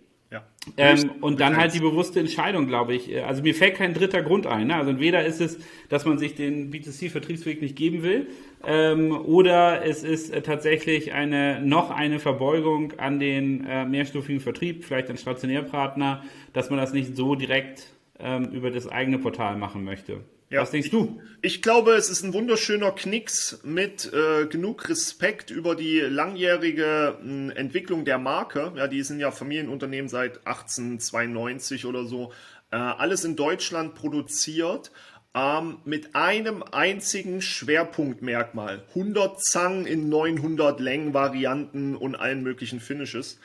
Ähm, 0.76 1.10
und 1.20 1.40
dann 1.40 1.56
halt 1.56 1.74
die 1.74 1.80
bewusste 1.80 2.20
Entscheidung, 2.20 2.66
glaube 2.66 2.94
ich. 2.94 3.24
Also 3.24 3.42
mir 3.42 3.54
fällt 3.54 3.76
kein 3.76 3.94
dritter 3.94 4.22
Grund 4.22 4.46
ein. 4.46 4.66
Ne? 4.66 4.74
Also 4.74 4.90
entweder 4.90 5.24
ist 5.24 5.40
es, 5.40 5.58
dass 5.88 6.04
man 6.04 6.18
sich 6.18 6.34
den 6.34 6.72
B2C-Vertriebsweg 6.72 7.62
nicht 7.62 7.76
geben 7.76 8.02
will, 8.02 8.26
ähm, 8.66 9.12
oder 9.12 9.84
es 9.84 10.02
ist 10.02 10.30
äh, 10.30 10.42
tatsächlich 10.42 11.12
eine 11.12 11.60
noch 11.60 11.90
eine 11.90 12.18
Verbeugung 12.18 12.94
an 12.98 13.20
den 13.20 13.64
äh, 13.64 13.84
mehrstufigen 13.84 14.40
Vertrieb, 14.40 14.84
vielleicht 14.84 15.08
an 15.08 15.16
Stationärpartner, 15.16 16.24
dass 16.52 16.70
man 16.70 16.78
das 16.78 16.92
nicht 16.92 17.16
so 17.16 17.36
direkt 17.36 17.92
ähm, 18.18 18.46
über 18.46 18.70
das 18.70 18.88
eigene 18.88 19.18
Portal 19.18 19.56
machen 19.56 19.84
möchte. 19.84 20.20
Ja, 20.48 20.62
Was 20.62 20.70
denkst 20.70 20.90
du? 20.90 21.20
Ich, 21.42 21.60
glaube, 21.60 21.94
es 21.94 22.08
ist 22.08 22.22
ein 22.22 22.32
wunderschöner 22.32 22.92
Knicks 22.92 23.58
mit 23.64 24.12
äh, 24.12 24.46
genug 24.46 24.88
Respekt 24.88 25.50
über 25.50 25.74
die 25.74 25.98
langjährige 25.98 27.18
äh, 27.20 27.50
Entwicklung 27.56 28.04
der 28.04 28.18
Marke. 28.18 28.72
Ja, 28.76 28.86
die 28.86 29.02
sind 29.02 29.18
ja 29.18 29.32
Familienunternehmen 29.32 30.08
seit 30.08 30.46
1892 30.46 31.84
oder 31.84 32.04
so. 32.04 32.32
Äh, 32.70 32.76
alles 32.76 33.24
in 33.24 33.34
Deutschland 33.34 33.96
produziert. 33.96 34.92
Ähm, 35.34 35.78
mit 35.84 36.14
einem 36.14 36.62
einzigen 36.62 37.42
Schwerpunktmerkmal. 37.42 38.84
100 38.90 39.42
Zangen 39.42 39.84
in 39.84 40.08
900 40.08 40.78
Längenvarianten 40.78 41.96
und 41.96 42.14
allen 42.14 42.44
möglichen 42.44 42.78
Finishes. 42.78 43.40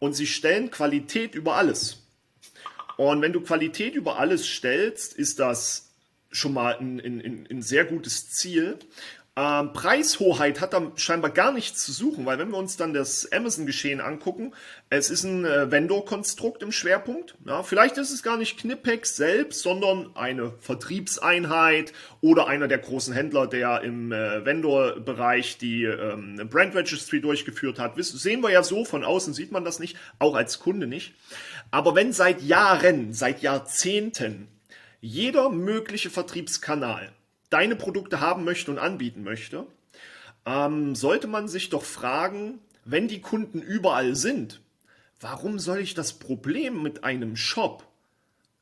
Und 0.00 0.14
sie 0.14 0.26
stellen 0.26 0.72
Qualität 0.72 1.36
über 1.36 1.54
alles. 1.54 2.08
Und 2.96 3.22
wenn 3.22 3.32
du 3.32 3.40
Qualität 3.40 3.94
über 3.94 4.18
alles 4.18 4.46
stellst, 4.46 5.14
ist 5.14 5.38
das 5.38 5.89
schon 6.30 6.54
mal 6.54 6.76
ein, 6.78 7.00
ein, 7.00 7.48
ein 7.50 7.62
sehr 7.62 7.84
gutes 7.84 8.30
Ziel. 8.30 8.78
Ähm, 9.36 9.72
Preishoheit 9.72 10.60
hat 10.60 10.72
da 10.72 10.92
scheinbar 10.96 11.30
gar 11.30 11.52
nichts 11.52 11.84
zu 11.84 11.92
suchen, 11.92 12.26
weil 12.26 12.38
wenn 12.38 12.50
wir 12.50 12.58
uns 12.58 12.76
dann 12.76 12.92
das 12.92 13.30
Amazon-Geschehen 13.30 14.00
angucken, 14.00 14.52
es 14.90 15.08
ist 15.08 15.22
ein 15.22 15.44
äh, 15.44 15.70
Vendor-Konstrukt 15.70 16.62
im 16.64 16.72
Schwerpunkt. 16.72 17.36
Ja, 17.46 17.62
vielleicht 17.62 17.96
ist 17.96 18.10
es 18.10 18.24
gar 18.24 18.36
nicht 18.36 18.58
Knipex 18.58 19.14
selbst, 19.14 19.62
sondern 19.62 20.14
eine 20.16 20.52
Vertriebseinheit 20.58 21.92
oder 22.20 22.48
einer 22.48 22.66
der 22.66 22.78
großen 22.78 23.14
Händler, 23.14 23.46
der 23.46 23.82
im 23.82 24.10
äh, 24.10 24.44
Vendor-Bereich 24.44 25.58
die 25.58 25.84
ähm, 25.84 26.48
Brand 26.50 26.74
Registry 26.74 27.20
durchgeführt 27.20 27.78
hat. 27.78 27.98
Das 27.98 28.08
sehen 28.08 28.42
wir 28.42 28.50
ja 28.50 28.64
so, 28.64 28.84
von 28.84 29.04
außen 29.04 29.32
sieht 29.32 29.52
man 29.52 29.64
das 29.64 29.78
nicht, 29.78 29.96
auch 30.18 30.34
als 30.34 30.58
Kunde 30.58 30.88
nicht. 30.88 31.14
Aber 31.70 31.94
wenn 31.94 32.12
seit 32.12 32.42
Jahren, 32.42 33.12
seit 33.12 33.42
Jahrzehnten 33.42 34.48
jeder 35.00 35.50
mögliche 35.50 36.10
Vertriebskanal 36.10 37.12
deine 37.48 37.76
Produkte 37.76 38.20
haben 38.20 38.44
möchte 38.44 38.70
und 38.70 38.78
anbieten 38.78 39.22
möchte, 39.24 39.66
ähm, 40.46 40.94
sollte 40.94 41.26
man 41.26 41.48
sich 41.48 41.68
doch 41.68 41.82
fragen, 41.82 42.60
wenn 42.84 43.08
die 43.08 43.20
Kunden 43.20 43.60
überall 43.60 44.14
sind, 44.14 44.60
warum 45.20 45.58
soll 45.58 45.78
ich 45.78 45.94
das 45.94 46.14
Problem 46.14 46.82
mit 46.82 47.04
einem 47.04 47.36
Shop 47.36 47.84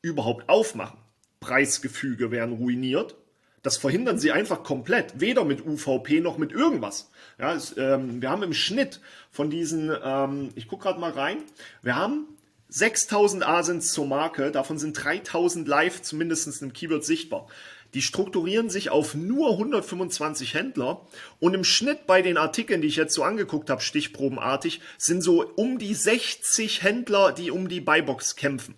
überhaupt 0.01 0.49
aufmachen? 0.49 0.99
Preisgefüge 1.39 2.31
werden 2.31 2.55
ruiniert. 2.55 3.15
Das 3.61 3.77
verhindern 3.77 4.19
sie 4.19 4.31
einfach 4.31 4.63
komplett, 4.63 5.19
weder 5.19 5.43
mit 5.43 5.65
UVP 5.65 6.21
noch 6.21 6.37
mit 6.37 6.51
irgendwas. 6.51 7.11
Ja, 7.37 7.53
es, 7.53 7.75
ähm, 7.77 8.21
wir 8.21 8.29
haben 8.29 8.43
im 8.43 8.53
Schnitt 8.53 9.01
von 9.31 9.49
diesen, 9.49 9.91
ähm, 10.01 10.49
ich 10.55 10.67
gucke 10.67 10.83
gerade 10.83 10.99
mal 10.99 11.11
rein, 11.11 11.37
wir 11.81 11.95
haben 11.95 12.25
6000 12.69 13.45
Asins 13.45 13.91
zur 13.93 14.05
Marke, 14.05 14.51
davon 14.51 14.77
sind 14.77 14.93
3000 14.93 15.67
live 15.67 16.01
zumindest 16.01 16.61
im 16.61 16.71
Keyword 16.71 17.03
sichtbar. 17.03 17.47
Die 17.95 18.03
strukturieren 18.03 18.69
sich 18.69 18.91
auf 18.91 19.15
nur 19.15 19.51
125 19.53 20.53
Händler 20.53 21.07
und 21.39 21.55
im 21.55 21.63
Schnitt 21.63 22.05
bei 22.05 22.21
den 22.21 22.37
Artikeln, 22.37 22.81
die 22.81 22.87
ich 22.87 22.95
jetzt 22.95 23.15
so 23.15 23.23
angeguckt 23.23 23.71
habe, 23.71 23.81
stichprobenartig, 23.81 24.81
sind 24.99 25.23
so 25.23 25.43
um 25.55 25.79
die 25.79 25.95
60 25.95 26.83
Händler, 26.83 27.31
die 27.31 27.49
um 27.49 27.67
die 27.67 27.81
Buybox 27.81 28.35
kämpfen. 28.35 28.75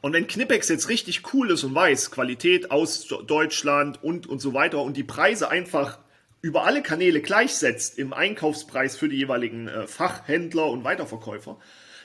Und 0.00 0.14
wenn 0.14 0.26
Knipex 0.26 0.68
jetzt 0.68 0.88
richtig 0.88 1.34
cool 1.34 1.50
ist 1.50 1.64
und 1.64 1.74
weiß, 1.74 2.10
Qualität 2.10 2.70
aus 2.70 3.06
Deutschland 3.26 4.02
und, 4.02 4.26
und 4.26 4.38
so 4.40 4.54
weiter 4.54 4.80
und 4.80 4.96
die 4.96 5.04
Preise 5.04 5.50
einfach 5.50 5.98
über 6.40 6.64
alle 6.64 6.82
Kanäle 6.82 7.20
gleichsetzt 7.20 7.98
im 7.98 8.12
Einkaufspreis 8.12 8.96
für 8.96 9.08
die 9.08 9.16
jeweiligen 9.16 9.68
äh, 9.68 9.86
Fachhändler 9.86 10.66
und 10.66 10.84
Weiterverkäufer, 10.84 11.58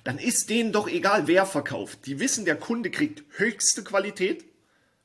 dann 0.04 0.18
ist 0.18 0.50
denen 0.50 0.72
doch 0.72 0.88
egal, 0.88 1.28
wer 1.28 1.46
verkauft. 1.46 2.06
Die 2.06 2.20
wissen, 2.20 2.46
der 2.46 2.58
Kunde 2.58 2.92
kriegt 2.92 3.24
höchste 3.38 3.84
Qualität, 3.84 4.46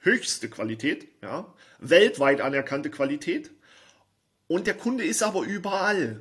höchste 0.00 0.49
Qualität, 0.49 1.09
ja, 1.23 1.52
weltweit 1.78 2.40
anerkannte 2.40 2.90
Qualität. 2.90 3.50
Und 4.49 4.67
der 4.67 4.75
Kunde 4.75 5.05
ist 5.05 5.23
aber 5.23 5.43
überall. 5.43 6.21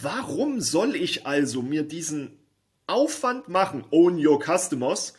Warum 0.00 0.60
soll 0.60 0.96
ich 0.96 1.26
also 1.26 1.60
mir 1.60 1.82
diesen 1.82 2.38
Aufwand 2.86 3.48
machen? 3.48 3.84
Own 3.90 4.24
your 4.24 4.42
customers. 4.42 5.14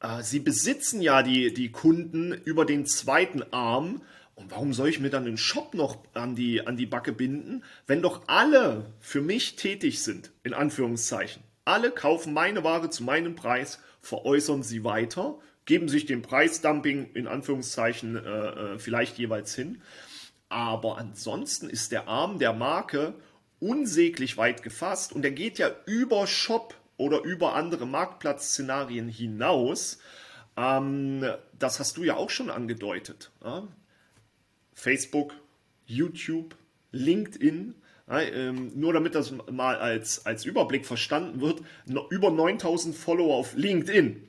Äh, 0.00 0.22
sie 0.22 0.40
besitzen 0.40 1.00
ja 1.00 1.22
die, 1.22 1.54
die 1.54 1.72
Kunden 1.72 2.32
über 2.32 2.64
den 2.64 2.86
zweiten 2.86 3.42
Arm. 3.52 4.02
Und 4.34 4.50
warum 4.50 4.74
soll 4.74 4.88
ich 4.88 5.00
mir 5.00 5.10
dann 5.10 5.24
den 5.24 5.38
Shop 5.38 5.74
noch 5.74 5.96
an 6.12 6.34
die, 6.36 6.66
an 6.66 6.76
die 6.76 6.86
Backe 6.86 7.12
binden, 7.12 7.64
wenn 7.86 8.02
doch 8.02 8.28
alle 8.28 8.92
für 9.00 9.22
mich 9.22 9.56
tätig 9.56 10.02
sind, 10.02 10.30
in 10.42 10.52
Anführungszeichen? 10.52 11.42
Alle 11.66 11.90
kaufen 11.90 12.32
meine 12.32 12.64
Ware 12.64 12.88
zu 12.88 13.04
meinem 13.04 13.34
Preis, 13.34 13.80
veräußern 14.00 14.62
sie 14.62 14.84
weiter 14.84 15.38
geben 15.66 15.88
sich 15.88 16.06
dem 16.06 16.22
Preisdumping 16.22 17.12
in 17.12 17.26
Anführungszeichen 17.26 18.16
äh, 18.16 18.20
äh, 18.20 18.78
vielleicht 18.78 19.18
jeweils 19.18 19.54
hin. 19.54 19.82
Aber 20.48 20.96
ansonsten 20.96 21.68
ist 21.68 21.92
der 21.92 22.08
Arm 22.08 22.38
der 22.38 22.52
Marke 22.52 23.14
unsäglich 23.58 24.36
weit 24.36 24.62
gefasst 24.62 25.12
und 25.12 25.24
er 25.24 25.32
geht 25.32 25.58
ja 25.58 25.70
über 25.86 26.26
Shop 26.26 26.74
oder 26.96 27.22
über 27.22 27.54
andere 27.54 27.84
Marktplatzszenarien 27.84 29.08
hinaus. 29.08 29.98
Ähm, 30.56 31.26
das 31.58 31.80
hast 31.80 31.96
du 31.96 32.04
ja 32.04 32.16
auch 32.16 32.30
schon 32.30 32.48
angedeutet. 32.48 33.32
Ja? 33.42 33.66
Facebook, 34.72 35.34
YouTube, 35.84 36.54
LinkedIn. 36.92 37.74
Ähm, 38.08 38.70
nur 38.74 38.92
damit 38.92 39.14
das 39.14 39.32
mal 39.50 39.76
als, 39.76 40.26
als 40.26 40.44
Überblick 40.44 40.86
verstanden 40.86 41.40
wird, 41.40 41.62
über 42.10 42.30
9000 42.30 42.94
Follower 42.94 43.34
auf 43.34 43.54
LinkedIn. 43.56 44.25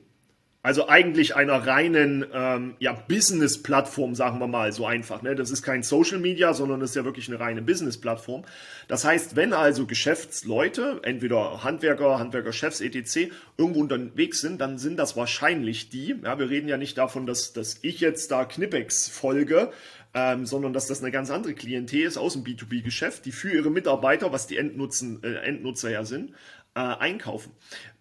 Also 0.68 0.86
eigentlich 0.86 1.34
einer 1.34 1.66
reinen 1.66 2.26
ähm, 2.30 2.74
ja, 2.78 2.92
Business-Plattform, 2.92 4.14
sagen 4.14 4.38
wir 4.38 4.48
mal 4.48 4.70
so 4.70 4.84
einfach. 4.84 5.22
Ne? 5.22 5.34
Das 5.34 5.50
ist 5.50 5.62
kein 5.62 5.82
Social 5.82 6.18
Media, 6.18 6.52
sondern 6.52 6.78
das 6.78 6.90
ist 6.90 6.96
ja 6.96 7.06
wirklich 7.06 7.26
eine 7.28 7.40
reine 7.40 7.62
Business-Plattform. 7.62 8.44
Das 8.86 9.02
heißt, 9.02 9.34
wenn 9.34 9.54
also 9.54 9.86
Geschäftsleute, 9.86 11.00
entweder 11.04 11.64
Handwerker, 11.64 12.18
Handwerkerchefs, 12.18 12.82
etc., 12.82 13.32
irgendwo 13.56 13.80
unterwegs 13.80 14.42
sind, 14.42 14.60
dann 14.60 14.76
sind 14.76 14.98
das 14.98 15.16
wahrscheinlich 15.16 15.88
die. 15.88 16.16
Ja, 16.22 16.38
wir 16.38 16.50
reden 16.50 16.68
ja 16.68 16.76
nicht 16.76 16.98
davon, 16.98 17.24
dass, 17.24 17.54
dass 17.54 17.78
ich 17.80 18.00
jetzt 18.00 18.30
da 18.30 18.44
Knipex 18.44 19.08
folge, 19.08 19.72
ähm, 20.12 20.44
sondern 20.44 20.74
dass 20.74 20.86
das 20.86 21.00
eine 21.00 21.10
ganz 21.10 21.30
andere 21.30 21.54
Klientel 21.54 22.02
ist 22.02 22.18
aus 22.18 22.34
dem 22.34 22.44
B2B-Geschäft, 22.44 23.24
die 23.24 23.32
für 23.32 23.50
ihre 23.50 23.70
Mitarbeiter, 23.70 24.32
was 24.32 24.46
die 24.46 24.58
Endnutzen, 24.58 25.22
äh, 25.24 25.32
Endnutzer 25.36 25.88
ja 25.88 26.04
sind, 26.04 26.32
äh, 26.74 26.80
einkaufen. 26.80 27.52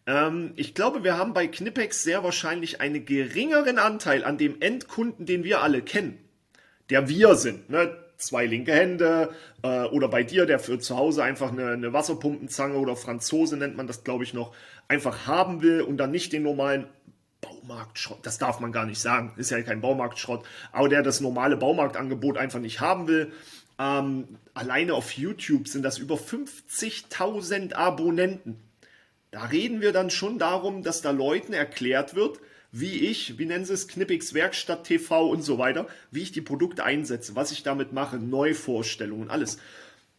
Ähm, 0.08 0.54
ich 0.56 0.74
glaube, 0.74 1.04
wir 1.04 1.18
haben 1.18 1.34
bei 1.34 1.48
Knipex 1.48 2.02
sehr 2.02 2.24
wahrscheinlich 2.24 2.82
einen 2.82 3.06
geringeren 3.06 3.78
Anteil 3.78 4.24
an 4.24 4.38
dem 4.38 4.62
Endkunden, 4.62 5.26
den 5.26 5.44
wir 5.44 5.62
alle 5.62 5.82
kennen, 5.82 6.18
der 6.90 7.10
wir 7.10 7.36
sind. 7.36 7.70
Ne? 7.70 7.96
Zwei 8.18 8.48
linke 8.48 8.74
Hände 8.74 9.36
äh, 9.62 9.84
oder 9.84 10.08
bei 10.08 10.24
dir, 10.24 10.48
der 10.48 10.58
für 10.58 10.80
zu 10.80 10.98
Hause 10.98 11.24
einfach 11.24 11.52
eine, 11.52 11.72
eine 11.72 11.94
Wasserpumpenzange 11.94 12.78
oder 12.78 12.96
Franzose 12.96 13.58
nennt 13.58 13.78
man 13.78 13.86
das, 13.86 14.04
glaube 14.04 14.24
ich, 14.24 14.34
noch, 14.34 14.56
einfach 14.88 15.28
haben 15.28 15.62
will 15.62 15.82
und 15.82 15.98
dann 15.98 16.12
nicht 16.12 16.34
den 16.34 16.44
normalen 16.44 16.88
Baumarktschrott, 17.42 18.26
das 18.26 18.40
darf 18.40 18.60
man 18.60 18.72
gar 18.72 18.86
nicht 18.86 19.00
sagen, 19.00 19.34
ist 19.36 19.52
ja 19.52 19.62
kein 19.62 19.82
Baumarktschrott, 19.82 20.44
aber 20.72 20.90
der 20.90 21.04
das 21.04 21.22
normale 21.22 21.58
Baumarktangebot 21.58 22.38
einfach 22.38 22.60
nicht 22.60 22.80
haben 22.80 23.08
will. 23.08 23.32
Ähm, 23.78 24.40
alleine 24.56 24.96
auf 24.96 25.12
YouTube 25.12 25.68
sind 25.68 25.84
das 25.84 26.00
über 26.00 26.16
50.000 26.16 27.74
Abonnenten. 27.74 28.67
Da 29.38 29.46
reden 29.46 29.82
wir 29.82 29.92
dann 29.92 30.10
schon 30.10 30.40
darum, 30.40 30.82
dass 30.82 31.04
da 31.04 31.12
Leuten 31.12 31.54
erklärt 31.54 32.16
wird, 32.16 32.40
wie 32.72 33.08
ich, 33.08 33.38
wie 33.38 33.46
nennen 33.46 33.66
sie 33.66 33.74
es, 33.74 33.88
Knippix 33.88 34.34
Werkstatt 34.34 34.86
TV 34.86 35.30
und 35.30 35.44
so 35.44 35.60
weiter, 35.60 35.88
wie 36.10 36.24
ich 36.24 36.32
die 36.32 36.42
Produkte 36.42 36.84
einsetze, 36.84 37.36
was 37.36 37.52
ich 37.52 37.62
damit 37.62 37.94
mache, 37.94 38.18
Neuvorstellungen, 38.18 39.30
alles. 39.30 39.60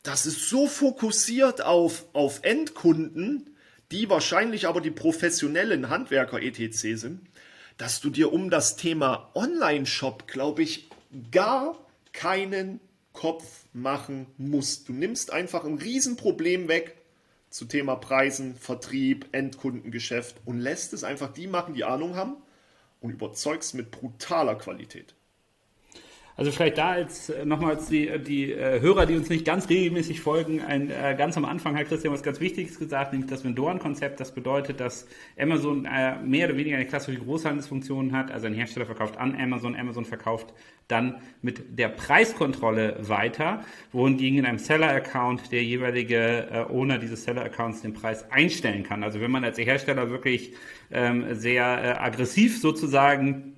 Das 0.05 0.25
ist 0.25 0.49
so 0.49 0.69
fokussiert 0.69 1.63
auf, 1.63 2.05
auf 2.13 2.39
Endkunden, 2.45 3.57
die 3.91 4.09
wahrscheinlich 4.09 4.69
aber 4.69 4.81
die 4.81 4.93
professionellen 4.93 5.89
Handwerker 5.89 6.41
etc. 6.41 6.77
sind, 6.95 7.21
dass 7.77 8.01
du 8.01 8.11
dir 8.11 8.33
um 8.33 8.51
das 8.51 8.77
Thema 8.77 9.33
Online-Shop, 9.35 10.29
glaube 10.29 10.63
ich, 10.63 10.89
gar 11.33 11.77
keinen 12.13 12.79
Kopf 13.13 13.65
machen 13.73 14.27
musst. 14.37 14.89
Du 14.89 14.93
nimmst 14.93 15.33
einfach 15.33 15.65
ein 15.65 15.79
Riesenproblem 15.79 16.69
weg 16.69 16.98
zu 17.51 17.65
Thema 17.65 17.97
Preisen, 17.97 18.55
Vertrieb, 18.57 19.29
Endkundengeschäft 19.33 20.37
und 20.45 20.59
lässt 20.59 20.93
es 20.93 21.05
einfach 21.05 21.33
die 21.33 21.47
machen, 21.47 21.75
die 21.75 21.85
Ahnung 21.85 22.17
haben 22.17 22.37
und 23.01 23.11
überzeugst 23.11 23.75
mit 23.75 23.91
brutaler 23.91 24.57
Qualität. 24.57 25.15
Also 26.39 26.53
vielleicht 26.53 26.79
da 26.79 26.91
als 26.91 27.31
äh, 27.31 27.45
nochmals 27.45 27.87
die, 27.89 28.17
die 28.21 28.53
äh, 28.53 28.81
Hörer, 28.81 29.07
die 29.07 29.17
uns 29.17 29.29
nicht 29.29 29.45
ganz 29.45 29.69
regelmäßig 29.69 30.21
folgen, 30.21 30.61
ein, 30.61 30.89
äh, 30.89 31.17
ganz 31.19 31.37
am 31.37 31.45
Anfang 31.45 31.77
hat 31.77 31.89
Christian 31.89 32.15
was 32.15 32.23
ganz 32.23 32.39
Wichtiges 32.39 32.79
gesagt, 32.79 33.13
nämlich 33.13 33.29
das 33.29 33.43
Vendoren-Konzept. 33.43 34.21
Das 34.21 34.33
bedeutet, 34.33 34.79
dass 34.79 35.09
Amazon 35.37 35.85
äh, 35.85 36.17
mehr 36.23 36.47
oder 36.47 36.57
weniger 36.57 36.77
eine 36.77 36.87
klassische 36.87 37.19
Großhandelsfunktion 37.19 38.13
hat. 38.13 38.31
Also 38.31 38.47
ein 38.47 38.55
Hersteller 38.55 38.87
verkauft 38.87 39.17
an 39.17 39.35
Amazon, 39.35 39.75
Amazon 39.75 40.05
verkauft 40.05 40.55
dann 40.87 41.17
mit 41.43 41.77
der 41.77 41.89
Preiskontrolle 41.89 42.99
weiter, 43.01 43.65
wohingegen 43.91 44.39
in 44.39 44.47
einem 44.47 44.59
Seller-Account 44.59 45.51
der 45.51 45.65
jeweilige 45.65 46.47
äh, 46.53 46.73
Owner 46.73 46.99
dieses 46.99 47.25
Seller-Accounts 47.25 47.83
den 47.83 47.95
Preis 47.95 48.31
einstellen 48.31 48.85
kann. 48.85 49.03
Also 49.03 49.21
wenn 49.21 49.33
man 49.33 49.43
als 49.43 49.59
Hersteller 49.59 50.09
wirklich 50.11 50.55
ähm, 50.93 51.35
sehr 51.35 51.65
äh, 51.65 51.89
aggressiv 51.99 52.61
sozusagen 52.61 53.58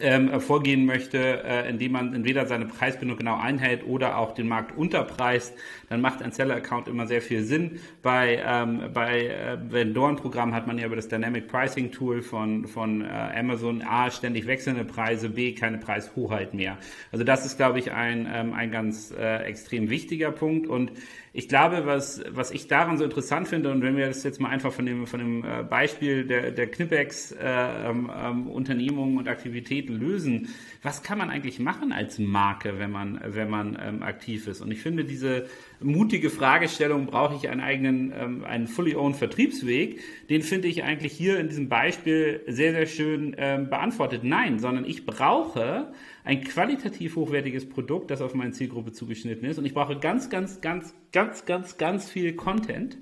ähm, 0.00 0.40
vorgehen 0.40 0.86
möchte, 0.86 1.44
äh, 1.44 1.68
indem 1.68 1.92
man 1.92 2.14
entweder 2.14 2.46
seine 2.46 2.66
Preisbindung 2.66 3.18
genau 3.18 3.38
einhält 3.38 3.86
oder 3.86 4.18
auch 4.18 4.32
den 4.32 4.48
Markt 4.48 4.76
unterpreist, 4.76 5.54
dann 5.88 6.00
macht 6.00 6.22
ein 6.22 6.32
Seller-Account 6.32 6.88
immer 6.88 7.06
sehr 7.06 7.22
viel 7.22 7.42
Sinn. 7.42 7.80
Bei, 8.02 8.42
ähm, 8.44 8.90
bei 8.92 9.26
äh, 9.26 9.58
Vendoren-Programmen 9.70 10.54
hat 10.54 10.66
man 10.66 10.78
ja 10.78 10.86
über 10.86 10.96
das 10.96 11.08
Dynamic 11.08 11.48
Pricing 11.48 11.90
Tool 11.90 12.22
von, 12.22 12.66
von 12.66 13.02
äh, 13.02 13.08
Amazon 13.08 13.82
A 13.82 14.10
ständig 14.10 14.46
wechselnde 14.46 14.84
Preise, 14.84 15.30
B 15.30 15.52
keine 15.52 15.78
Preishoheit 15.78 16.54
mehr. 16.54 16.78
Also 17.12 17.24
das 17.24 17.44
ist, 17.44 17.56
glaube 17.56 17.78
ich, 17.78 17.92
ein, 17.92 18.28
ähm, 18.32 18.52
ein 18.52 18.70
ganz 18.70 19.12
äh, 19.12 19.42
extrem 19.44 19.90
wichtiger 19.90 20.30
Punkt 20.32 20.66
und 20.66 20.92
ich 21.32 21.48
glaube, 21.48 21.86
was, 21.86 22.22
was 22.30 22.50
ich 22.50 22.66
daran 22.66 22.98
so 22.98 23.04
interessant 23.04 23.46
finde, 23.46 23.70
und 23.70 23.82
wenn 23.82 23.96
wir 23.96 24.06
das 24.06 24.24
jetzt 24.24 24.40
mal 24.40 24.48
einfach 24.48 24.72
von 24.72 24.84
dem, 24.84 25.06
von 25.06 25.20
dem 25.20 25.44
äh, 25.44 25.62
Beispiel 25.62 26.24
der, 26.24 26.50
der 26.50 26.66
Knipex 26.66 27.30
äh, 27.32 27.36
ähm, 27.40 28.10
ähm, 28.12 28.46
Unternehmungen 28.48 29.16
und 29.16 29.28
Aktivitäten 29.28 29.94
lösen, 29.94 30.48
was 30.82 31.04
kann 31.04 31.18
man 31.18 31.30
eigentlich 31.30 31.60
machen 31.60 31.92
als 31.92 32.18
Marke, 32.18 32.80
wenn 32.80 32.90
man, 32.90 33.20
wenn 33.24 33.48
man 33.48 33.78
ähm, 33.80 34.02
aktiv 34.02 34.48
ist? 34.48 34.60
Und 34.60 34.72
ich 34.72 34.80
finde, 34.80 35.04
diese 35.04 35.46
mutige 35.80 36.30
Fragestellung, 36.30 37.06
brauche 37.06 37.36
ich 37.36 37.48
einen 37.48 37.60
eigenen, 37.60 38.12
ähm, 38.12 38.44
einen 38.44 38.66
fully 38.66 38.96
owned 38.96 39.16
Vertriebsweg, 39.16 40.00
den 40.28 40.42
finde 40.42 40.66
ich 40.66 40.82
eigentlich 40.82 41.12
hier 41.12 41.38
in 41.38 41.48
diesem 41.48 41.68
Beispiel 41.68 42.40
sehr, 42.48 42.72
sehr 42.72 42.86
schön 42.86 43.36
ähm, 43.38 43.70
beantwortet. 43.70 44.24
Nein, 44.24 44.58
sondern 44.58 44.84
ich 44.84 45.06
brauche 45.06 45.92
ein 46.30 46.44
qualitativ 46.44 47.16
hochwertiges 47.16 47.68
Produkt, 47.68 48.12
das 48.12 48.20
auf 48.20 48.34
meine 48.34 48.52
Zielgruppe 48.52 48.92
zugeschnitten 48.92 49.48
ist. 49.48 49.58
Und 49.58 49.64
ich 49.64 49.74
brauche 49.74 49.98
ganz, 49.98 50.30
ganz, 50.30 50.60
ganz, 50.60 50.94
ganz, 51.10 51.44
ganz, 51.44 51.76
ganz 51.76 52.08
viel 52.08 52.36
Content 52.36 52.98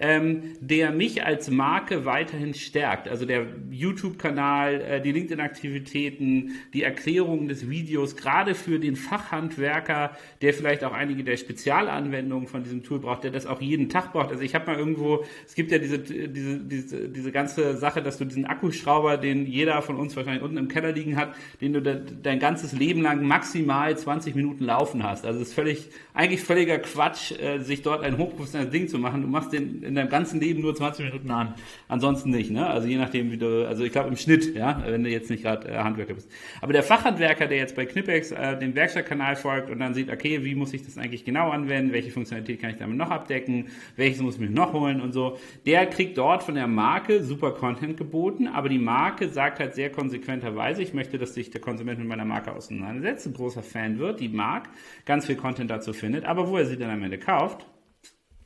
ähm, 0.00 0.54
der 0.60 0.90
mich 0.90 1.24
als 1.24 1.50
Marke 1.50 2.04
weiterhin 2.04 2.52
stärkt. 2.54 3.08
Also 3.08 3.26
der 3.26 3.46
YouTube-Kanal, 3.70 4.80
äh, 4.80 5.00
die 5.00 5.12
LinkedIn-Aktivitäten, 5.12 6.52
die 6.72 6.82
Erklärungen 6.82 7.46
des 7.46 7.70
Videos, 7.70 8.16
gerade 8.16 8.56
für 8.56 8.80
den 8.80 8.96
Fachhandwerker, 8.96 10.16
der 10.42 10.52
vielleicht 10.52 10.82
auch 10.82 10.92
einige 10.92 11.22
der 11.22 11.36
Spezialanwendungen 11.36 12.48
von 12.48 12.64
diesem 12.64 12.82
Tool 12.82 12.98
braucht, 12.98 13.22
der 13.22 13.30
das 13.30 13.46
auch 13.46 13.60
jeden 13.60 13.88
Tag 13.88 14.12
braucht. 14.12 14.30
Also 14.30 14.42
ich 14.42 14.56
habe 14.56 14.66
mal 14.66 14.78
irgendwo, 14.78 15.24
es 15.46 15.54
gibt 15.54 15.70
ja 15.70 15.78
diese, 15.78 16.00
diese, 16.00 16.58
diese, 16.58 17.08
diese 17.08 17.30
ganze 17.30 17.76
Sache, 17.76 18.02
dass 18.02 18.18
du 18.18 18.24
diesen 18.24 18.46
Akkuschrauber, 18.46 19.16
den 19.16 19.46
jeder 19.46 19.80
von 19.80 19.96
uns 19.96 20.16
wahrscheinlich 20.16 20.42
unten 20.42 20.56
im 20.56 20.66
Keller 20.66 20.90
liegen 20.90 21.16
hat, 21.16 21.36
den 21.60 21.72
du 21.72 21.80
de, 21.80 22.00
dein 22.20 22.40
ganzes 22.40 22.72
Leben 22.72 23.00
lang 23.00 23.24
maximal 23.24 23.96
20 23.96 24.34
Minuten 24.34 24.64
laufen 24.64 25.04
hast. 25.04 25.24
Also 25.24 25.40
es 25.40 25.48
ist 25.48 25.54
völlig, 25.54 25.88
eigentlich 26.14 26.40
völliger 26.42 26.78
Quatsch, 26.78 27.30
äh, 27.38 27.60
sich 27.60 27.82
dort 27.82 28.02
ein 28.02 28.18
hochprofessionelles 28.18 28.72
Ding 28.72 28.88
zu 28.88 28.98
machen. 28.98 29.22
Du 29.22 29.28
machst 29.28 29.52
den 29.52 29.83
in 29.84 29.94
deinem 29.94 30.08
ganzen 30.08 30.40
Leben 30.40 30.62
nur 30.62 30.74
20 30.74 31.06
Minuten 31.06 31.30
an. 31.30 31.54
Ansonsten 31.88 32.30
nicht, 32.30 32.50
ne? 32.50 32.66
Also 32.66 32.88
je 32.88 32.96
nachdem, 32.96 33.30
wie 33.30 33.36
du, 33.36 33.66
also 33.66 33.84
ich 33.84 33.92
glaube 33.92 34.08
im 34.08 34.16
Schnitt, 34.16 34.54
ja, 34.54 34.82
wenn 34.86 35.04
du 35.04 35.10
jetzt 35.10 35.30
nicht 35.30 35.42
gerade 35.42 35.68
äh, 35.68 35.78
Handwerker 35.78 36.14
bist. 36.14 36.30
Aber 36.60 36.72
der 36.72 36.82
Fachhandwerker, 36.82 37.46
der 37.46 37.58
jetzt 37.58 37.76
bei 37.76 37.86
Knipex 37.86 38.32
äh, 38.32 38.58
dem 38.58 38.74
Werkstattkanal 38.74 39.36
folgt 39.36 39.70
und 39.70 39.78
dann 39.78 39.94
sieht, 39.94 40.10
okay, 40.10 40.44
wie 40.44 40.54
muss 40.54 40.72
ich 40.72 40.84
das 40.84 40.98
eigentlich 40.98 41.24
genau 41.24 41.50
anwenden, 41.50 41.92
welche 41.92 42.10
Funktionalität 42.10 42.60
kann 42.60 42.70
ich 42.70 42.76
damit 42.76 42.96
noch 42.96 43.10
abdecken, 43.10 43.68
welches 43.96 44.20
muss 44.20 44.34
ich 44.34 44.40
mir 44.40 44.50
noch 44.50 44.72
holen 44.72 45.00
und 45.00 45.12
so, 45.12 45.38
der 45.66 45.86
kriegt 45.86 46.18
dort 46.18 46.42
von 46.42 46.54
der 46.54 46.66
Marke 46.66 47.22
super 47.22 47.52
Content 47.52 47.96
geboten, 47.96 48.48
aber 48.48 48.68
die 48.68 48.78
Marke 48.78 49.28
sagt 49.28 49.60
halt 49.60 49.74
sehr 49.74 49.90
konsequenterweise, 49.90 50.82
ich 50.82 50.94
möchte, 50.94 51.18
dass 51.18 51.34
sich 51.34 51.50
der 51.50 51.60
Konsument 51.60 51.98
mit 51.98 52.08
meiner 52.08 52.24
Marke 52.24 52.52
auseinandersetzt, 52.52 53.26
ein 53.26 53.34
großer 53.34 53.62
Fan 53.62 53.98
wird, 53.98 54.20
die 54.20 54.28
mag, 54.28 54.68
ganz 55.04 55.26
viel 55.26 55.36
Content 55.36 55.70
dazu 55.70 55.92
findet, 55.92 56.24
aber 56.24 56.48
wo 56.48 56.56
er 56.56 56.66
sie 56.66 56.76
dann 56.76 56.90
am 56.90 57.02
Ende 57.02 57.18
kauft, 57.18 57.66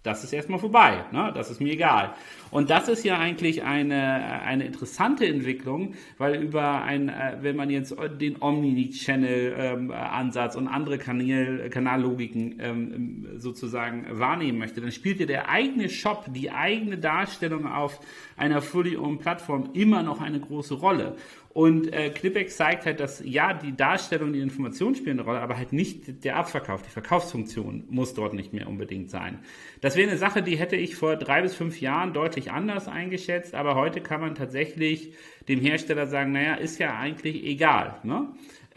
das 0.02 0.24
ist 0.24 0.32
erstmal 0.32 0.58
vorbei. 0.58 1.04
Ne? 1.12 1.30
Das 1.34 1.50
ist 1.50 1.60
mir 1.60 1.72
egal. 1.72 2.14
Und 2.50 2.70
das 2.70 2.88
ist 2.88 3.04
ja 3.04 3.18
eigentlich 3.18 3.62
eine, 3.62 4.40
eine 4.42 4.64
interessante 4.64 5.26
Entwicklung, 5.26 5.94
weil 6.16 6.42
über 6.42 6.82
ein, 6.82 7.08
äh, 7.08 7.36
wenn 7.40 7.56
man 7.56 7.68
jetzt 7.68 7.94
den 8.20 8.40
Omni-Channel-Ansatz 8.40 10.54
ähm, 10.54 10.62
und 10.62 10.68
andere 10.68 10.98
Kanal, 10.98 11.68
Kanallogiken 11.70 12.58
ähm, 12.60 13.26
sozusagen 13.36 14.06
wahrnehmen 14.18 14.58
möchte, 14.58 14.80
dann 14.80 14.92
spielt 14.92 15.18
ja 15.20 15.26
der 15.26 15.48
eigene 15.48 15.88
Shop, 15.88 16.26
die 16.28 16.50
eigene 16.50 16.98
Darstellung 16.98 17.66
auf 17.66 18.00
einer 18.36 18.62
fully 18.62 18.96
owned 18.96 19.20
Plattform 19.20 19.70
immer 19.74 20.02
noch 20.02 20.20
eine 20.20 20.40
große 20.40 20.74
Rolle. 20.74 21.14
Und 21.50 21.92
äh, 21.92 22.10
Knipex 22.10 22.56
zeigt 22.56 22.86
halt, 22.86 23.00
dass 23.00 23.22
ja, 23.24 23.54
die 23.54 23.74
Darstellung, 23.74 24.32
die 24.32 24.40
Information 24.40 24.94
spielen 24.94 25.18
eine 25.18 25.26
Rolle, 25.26 25.40
aber 25.40 25.56
halt 25.56 25.72
nicht 25.72 26.24
der 26.24 26.36
Abverkauf, 26.36 26.82
die 26.82 26.90
Verkaufsfunktion 26.90 27.84
muss 27.88 28.14
dort 28.14 28.34
nicht 28.34 28.52
mehr 28.52 28.68
unbedingt 28.68 29.10
sein. 29.10 29.40
Das 29.80 29.96
wäre 29.96 30.08
eine 30.08 30.18
Sache, 30.18 30.42
die 30.42 30.56
hätte 30.56 30.76
ich 30.76 30.94
vor 30.94 31.16
drei 31.16 31.42
bis 31.42 31.54
fünf 31.54 31.80
Jahren 31.80 32.12
deutlich 32.12 32.52
anders 32.52 32.86
eingeschätzt, 32.86 33.54
aber 33.54 33.74
heute 33.74 34.00
kann 34.00 34.20
man 34.20 34.34
tatsächlich 34.34 35.14
dem 35.48 35.60
Hersteller 35.60 36.06
sagen, 36.06 36.32
naja, 36.32 36.54
ist 36.54 36.78
ja 36.78 36.96
eigentlich 36.96 37.42
egal. 37.44 37.98
Ne? 38.02 38.28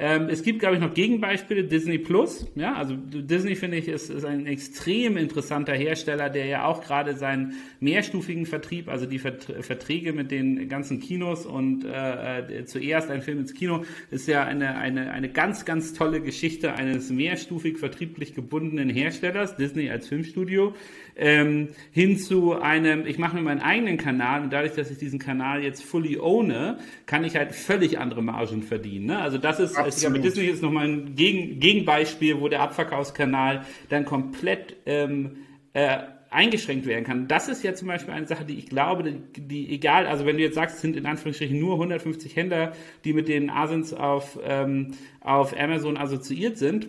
Ähm, 0.04 0.30
es 0.30 0.42
gibt, 0.42 0.58
glaube 0.58 0.76
ich, 0.76 0.82
noch 0.82 0.96
Gegenbeispiele. 0.96 1.64
Disney 1.64 2.00
Plus. 2.00 2.48
Ja, 2.56 2.74
also 2.74 2.96
Disney 2.96 3.56
finde 3.56 3.78
ich 3.78 3.88
ist, 3.88 4.10
ist 4.10 4.26
ein 4.26 4.48
extrem 4.48 5.16
interessanter 5.16 5.74
Hersteller, 5.74 6.32
der 6.32 6.48
ja 6.48 6.66
auch 6.66 6.84
gerade 6.84 7.16
seinen 7.16 7.54
mehrstufigen 7.80 8.48
Vertrieb, 8.48 8.90
also 8.90 9.06
die 9.06 9.20
Vert 9.20 9.54
Verträge 9.60 10.12
mit 10.14 10.32
den 10.32 10.68
ganzen 10.70 11.00
Kinos 11.00 11.46
und 11.46 11.86
äh, 11.86 12.62
äh, 12.62 12.66
zuerst 12.66 13.12
ein 13.12 13.22
Film 13.22 13.42
ins 13.42 13.54
Kino, 13.54 13.86
ist 14.10 14.28
ja 14.28 14.44
eine, 14.44 14.76
eine, 14.76 15.12
eine 15.12 15.30
ganz, 15.30 15.66
ganz 15.66 15.94
tolle 15.94 16.20
Geschichte 16.20 16.74
eines 16.74 17.12
mehrstufig 17.12 17.78
vertrieblich 17.78 18.34
gebundenen 18.34 18.90
Herstellers, 18.90 19.56
Disney 19.56 19.92
als 19.92 20.08
Filmstudio, 20.08 20.74
ähm, 21.16 21.70
hin 21.92 22.18
zu 22.18 22.60
einem, 22.60 23.06
ich 23.06 23.20
mache 23.20 23.36
mir 23.36 23.44
meinen 23.44 23.62
eigenen 23.62 23.98
Kanal 23.98 24.42
und 24.42 24.52
dadurch, 24.52 24.74
dass 24.74 24.90
ich 24.90 24.98
diesen 24.98 25.20
Kanal 25.20 25.62
jetzt 25.62 25.84
fully 25.84 26.18
owne, 26.18 26.80
kann 27.06 27.24
ich 27.24 27.36
halt 27.36 27.54
völlig 27.54 28.00
andere 28.00 28.24
Margen 28.24 28.64
verdienen. 28.64 29.06
Ne? 29.06 29.20
Also 29.20 29.38
das 29.38 29.60
ist, 29.60 29.78
ich 29.96 30.02
glaube, 30.02 30.20
Disney 30.20 30.46
ist 30.46 30.62
nochmal 30.62 30.88
ein 30.88 31.16
Gegen, 31.16 31.60
Gegenbeispiel, 31.60 32.40
wo 32.40 32.48
der 32.48 32.62
Abverkaufskanal 32.62 33.66
dann 33.90 34.06
komplett 34.06 34.78
ähm, 34.86 35.38
äh, 35.74 36.00
eingeschränkt 36.32 36.86
werden 36.86 37.04
kann. 37.04 37.28
Das 37.28 37.50
ist 37.50 37.62
ja 37.62 37.74
zum 37.74 37.90
Beispiel 37.90 38.14
eine 38.14 38.26
Sache, 38.26 38.46
die 38.46 38.58
ich 38.58 38.68
glaube, 38.68 39.04
die, 39.04 39.42
die 39.42 39.74
egal, 39.74 40.08
also 40.08 40.26
wenn 40.26 40.38
du 40.38 40.44
jetzt 40.44 40.56
sagst, 40.56 40.78
es 40.78 40.82
sind 40.82 40.96
in 40.96 41.06
Anführungsstrichen 41.06 41.60
nur 41.60 41.74
150 41.74 42.36
Händler, 42.36 42.72
die 43.04 43.14
mit 43.14 43.28
den 43.28 43.50
Asins 43.50 43.94
auf, 43.94 44.40
ähm, 44.44 44.94
auf 45.20 45.58
Amazon 45.58 45.98
assoziiert 45.98 46.58
sind, 46.58 46.88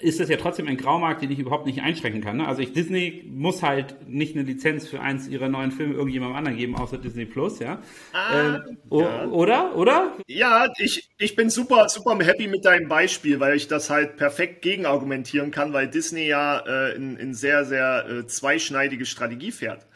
ist 0.00 0.20
das 0.20 0.28
ja 0.28 0.36
trotzdem 0.36 0.68
ein 0.68 0.76
Graumarkt, 0.76 1.22
den 1.22 1.30
ich 1.30 1.38
überhaupt 1.38 1.66
nicht 1.66 1.82
einschränken 1.82 2.22
kann. 2.22 2.36
Ne? 2.36 2.46
Also 2.46 2.62
ich, 2.62 2.72
Disney 2.72 3.24
muss 3.28 3.62
halt 3.62 4.08
nicht 4.08 4.36
eine 4.36 4.44
Lizenz 4.44 4.86
für 4.86 5.00
eins 5.00 5.26
ihrer 5.26 5.48
neuen 5.48 5.72
Filme 5.72 5.94
irgendjemandem 5.94 6.36
anderen 6.36 6.56
geben, 6.56 6.76
außer 6.76 6.98
Disney 6.98 7.24
Plus, 7.24 7.58
ja. 7.58 7.82
Ah, 8.12 8.60
ähm, 8.66 8.78
ja. 8.90 9.26
Oder? 9.26 9.76
Oder? 9.76 10.16
Ja, 10.26 10.72
ich, 10.78 11.08
ich 11.18 11.34
bin 11.34 11.50
super, 11.50 11.88
super 11.88 12.16
happy 12.24 12.46
mit 12.46 12.64
deinem 12.64 12.88
Beispiel, 12.88 13.40
weil 13.40 13.56
ich 13.56 13.66
das 13.66 13.90
halt 13.90 14.16
perfekt 14.16 14.62
gegenargumentieren 14.62 15.50
kann, 15.50 15.72
weil 15.72 15.88
Disney 15.88 16.28
ja 16.28 16.58
äh, 16.58 16.94
in, 16.94 17.16
in 17.16 17.34
sehr, 17.34 17.64
sehr 17.64 18.06
äh, 18.08 18.26
zweischneidige 18.26 19.04
Strategie 19.04 19.50
fährt. 19.50 19.86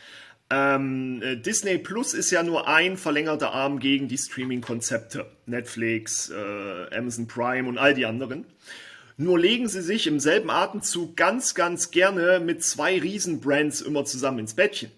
Ähm, 0.51 1.23
äh, 1.23 1.37
Disney 1.37 1.79
Plus 1.79 2.13
ist 2.13 2.31
ja 2.31 2.43
nur 2.43 2.69
ein 2.69 2.97
verlängerter 2.97 3.53
Arm 3.53 3.79
gegen 3.79 4.09
die 4.09 4.19
Streaming-Konzepte. 4.19 5.27
Netflix, 5.47 6.31
äh, 6.31 6.95
Amazon 6.95 7.27
Prime 7.27 7.69
und 7.69 7.79
all 7.79 7.95
die 7.95 8.05
anderen. 8.05 8.45
Nur 9.23 9.39
legen 9.39 9.69
sie 9.69 9.83
sich 9.83 10.09
im 10.09 10.19
selben 10.19 10.51
Atemzug 10.51 11.17
ganz, 11.17 11.55
ganz 11.55 11.93
gerne 11.93 12.41
mit 12.41 12.65
zwei 12.65 12.99
Riesenbrands 12.99 13.81
immer 13.81 14.05
zusammen 14.05 14.41
ins 14.41 14.55
Bettchen. 14.55 14.91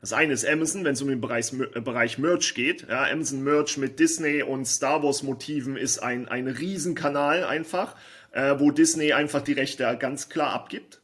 Das 0.00 0.14
eine 0.14 0.32
ist 0.32 0.46
Amazon, 0.46 0.84
wenn 0.84 0.94
es 0.94 1.02
um 1.02 1.08
den 1.08 1.20
Bereich, 1.20 1.52
äh, 1.52 1.80
Bereich 1.80 2.16
Merch 2.16 2.54
geht. 2.54 2.88
Ja, 2.88 3.04
Amazon 3.04 3.44
Merch 3.44 3.76
mit 3.76 3.98
Disney 3.98 4.42
und 4.42 4.64
Star 4.64 5.02
Wars 5.02 5.22
Motiven 5.22 5.76
ist 5.76 5.98
ein, 5.98 6.28
ein 6.28 6.48
Riesenkanal 6.48 7.44
einfach, 7.44 7.94
äh, 8.32 8.54
wo 8.58 8.70
Disney 8.70 9.12
einfach 9.12 9.42
die 9.42 9.52
Rechte 9.52 9.98
ganz 10.00 10.30
klar 10.30 10.54
abgibt. 10.54 11.02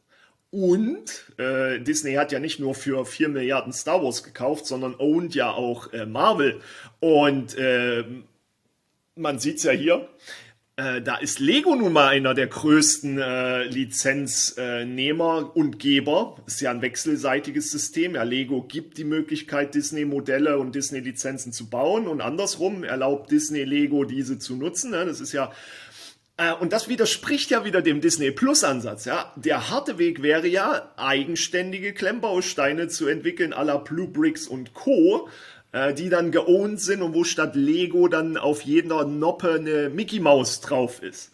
Und 0.49 1.33
äh, 1.37 1.79
Disney 1.79 2.15
hat 2.15 2.31
ja 2.31 2.39
nicht 2.39 2.59
nur 2.59 2.73
für 2.73 3.05
4 3.05 3.29
Milliarden 3.29 3.73
Star 3.73 4.01
Wars 4.01 4.23
gekauft, 4.23 4.65
sondern 4.65 4.95
ownt 4.97 5.35
ja 5.35 5.51
auch 5.51 5.93
äh, 5.93 6.07
Marvel. 6.07 6.61
Und 6.99 7.55
äh, 7.59 8.05
man 9.15 9.37
sieht's 9.37 9.63
ja 9.63 9.71
hier, 9.71 10.09
äh, 10.77 11.01
da 11.01 11.15
ist 11.15 11.39
Lego 11.39 11.73
nun 11.75 11.93
mal 11.93 12.09
einer 12.09 12.33
der 12.33 12.47
größten 12.47 13.17
äh, 13.17 13.63
Lizenznehmer 13.63 15.55
und 15.55 15.79
Geber. 15.79 16.35
Ist 16.47 16.59
ja 16.59 16.71
ein 16.71 16.81
wechselseitiges 16.81 17.71
System. 17.71 18.15
Ja, 18.15 18.23
Lego 18.23 18.61
gibt 18.61 18.97
die 18.97 19.05
Möglichkeit, 19.05 19.73
Disney-Modelle 19.73 20.57
und 20.57 20.75
Disney-Lizenzen 20.75 21.53
zu 21.53 21.69
bauen 21.69 22.07
und 22.07 22.19
andersrum 22.19 22.83
erlaubt 22.83 23.31
Disney 23.31 23.63
Lego 23.63 24.03
diese 24.03 24.37
zu 24.37 24.57
nutzen. 24.57 24.91
Ne? 24.91 25.05
Das 25.05 25.21
ist 25.21 25.31
ja 25.31 25.51
äh, 26.37 26.53
und 26.53 26.73
das 26.73 26.89
widerspricht 26.89 27.51
ja 27.51 27.63
wieder 27.63 27.81
dem 27.81 28.01
Disney 28.01 28.31
Plus 28.31 28.65
Ansatz. 28.65 29.05
Ja, 29.05 29.31
der 29.37 29.69
harte 29.69 29.97
Weg 29.97 30.21
wäre 30.21 30.47
ja 30.47 30.91
eigenständige 30.97 31.93
Klemmbausteine 31.93 32.89
zu 32.89 33.07
entwickeln, 33.07 33.53
à 33.53 33.63
la 33.63 33.77
Blue 33.77 34.07
Bricks 34.07 34.45
und 34.47 34.73
Co 34.73 35.29
äh, 35.75 35.93
die 35.93 36.07
dann 36.07 36.31
geowned 36.31 36.79
sind 36.79 37.01
und 37.01 37.13
wo 37.13 37.25
statt 37.25 37.53
Lego 37.53 38.07
dann 38.07 38.37
auf 38.37 38.61
jeder 38.61 39.05
Noppe 39.05 39.55
eine 39.55 39.89
Mickey 39.89 40.21
Maus 40.21 40.61
drauf 40.61 41.03
ist. 41.03 41.33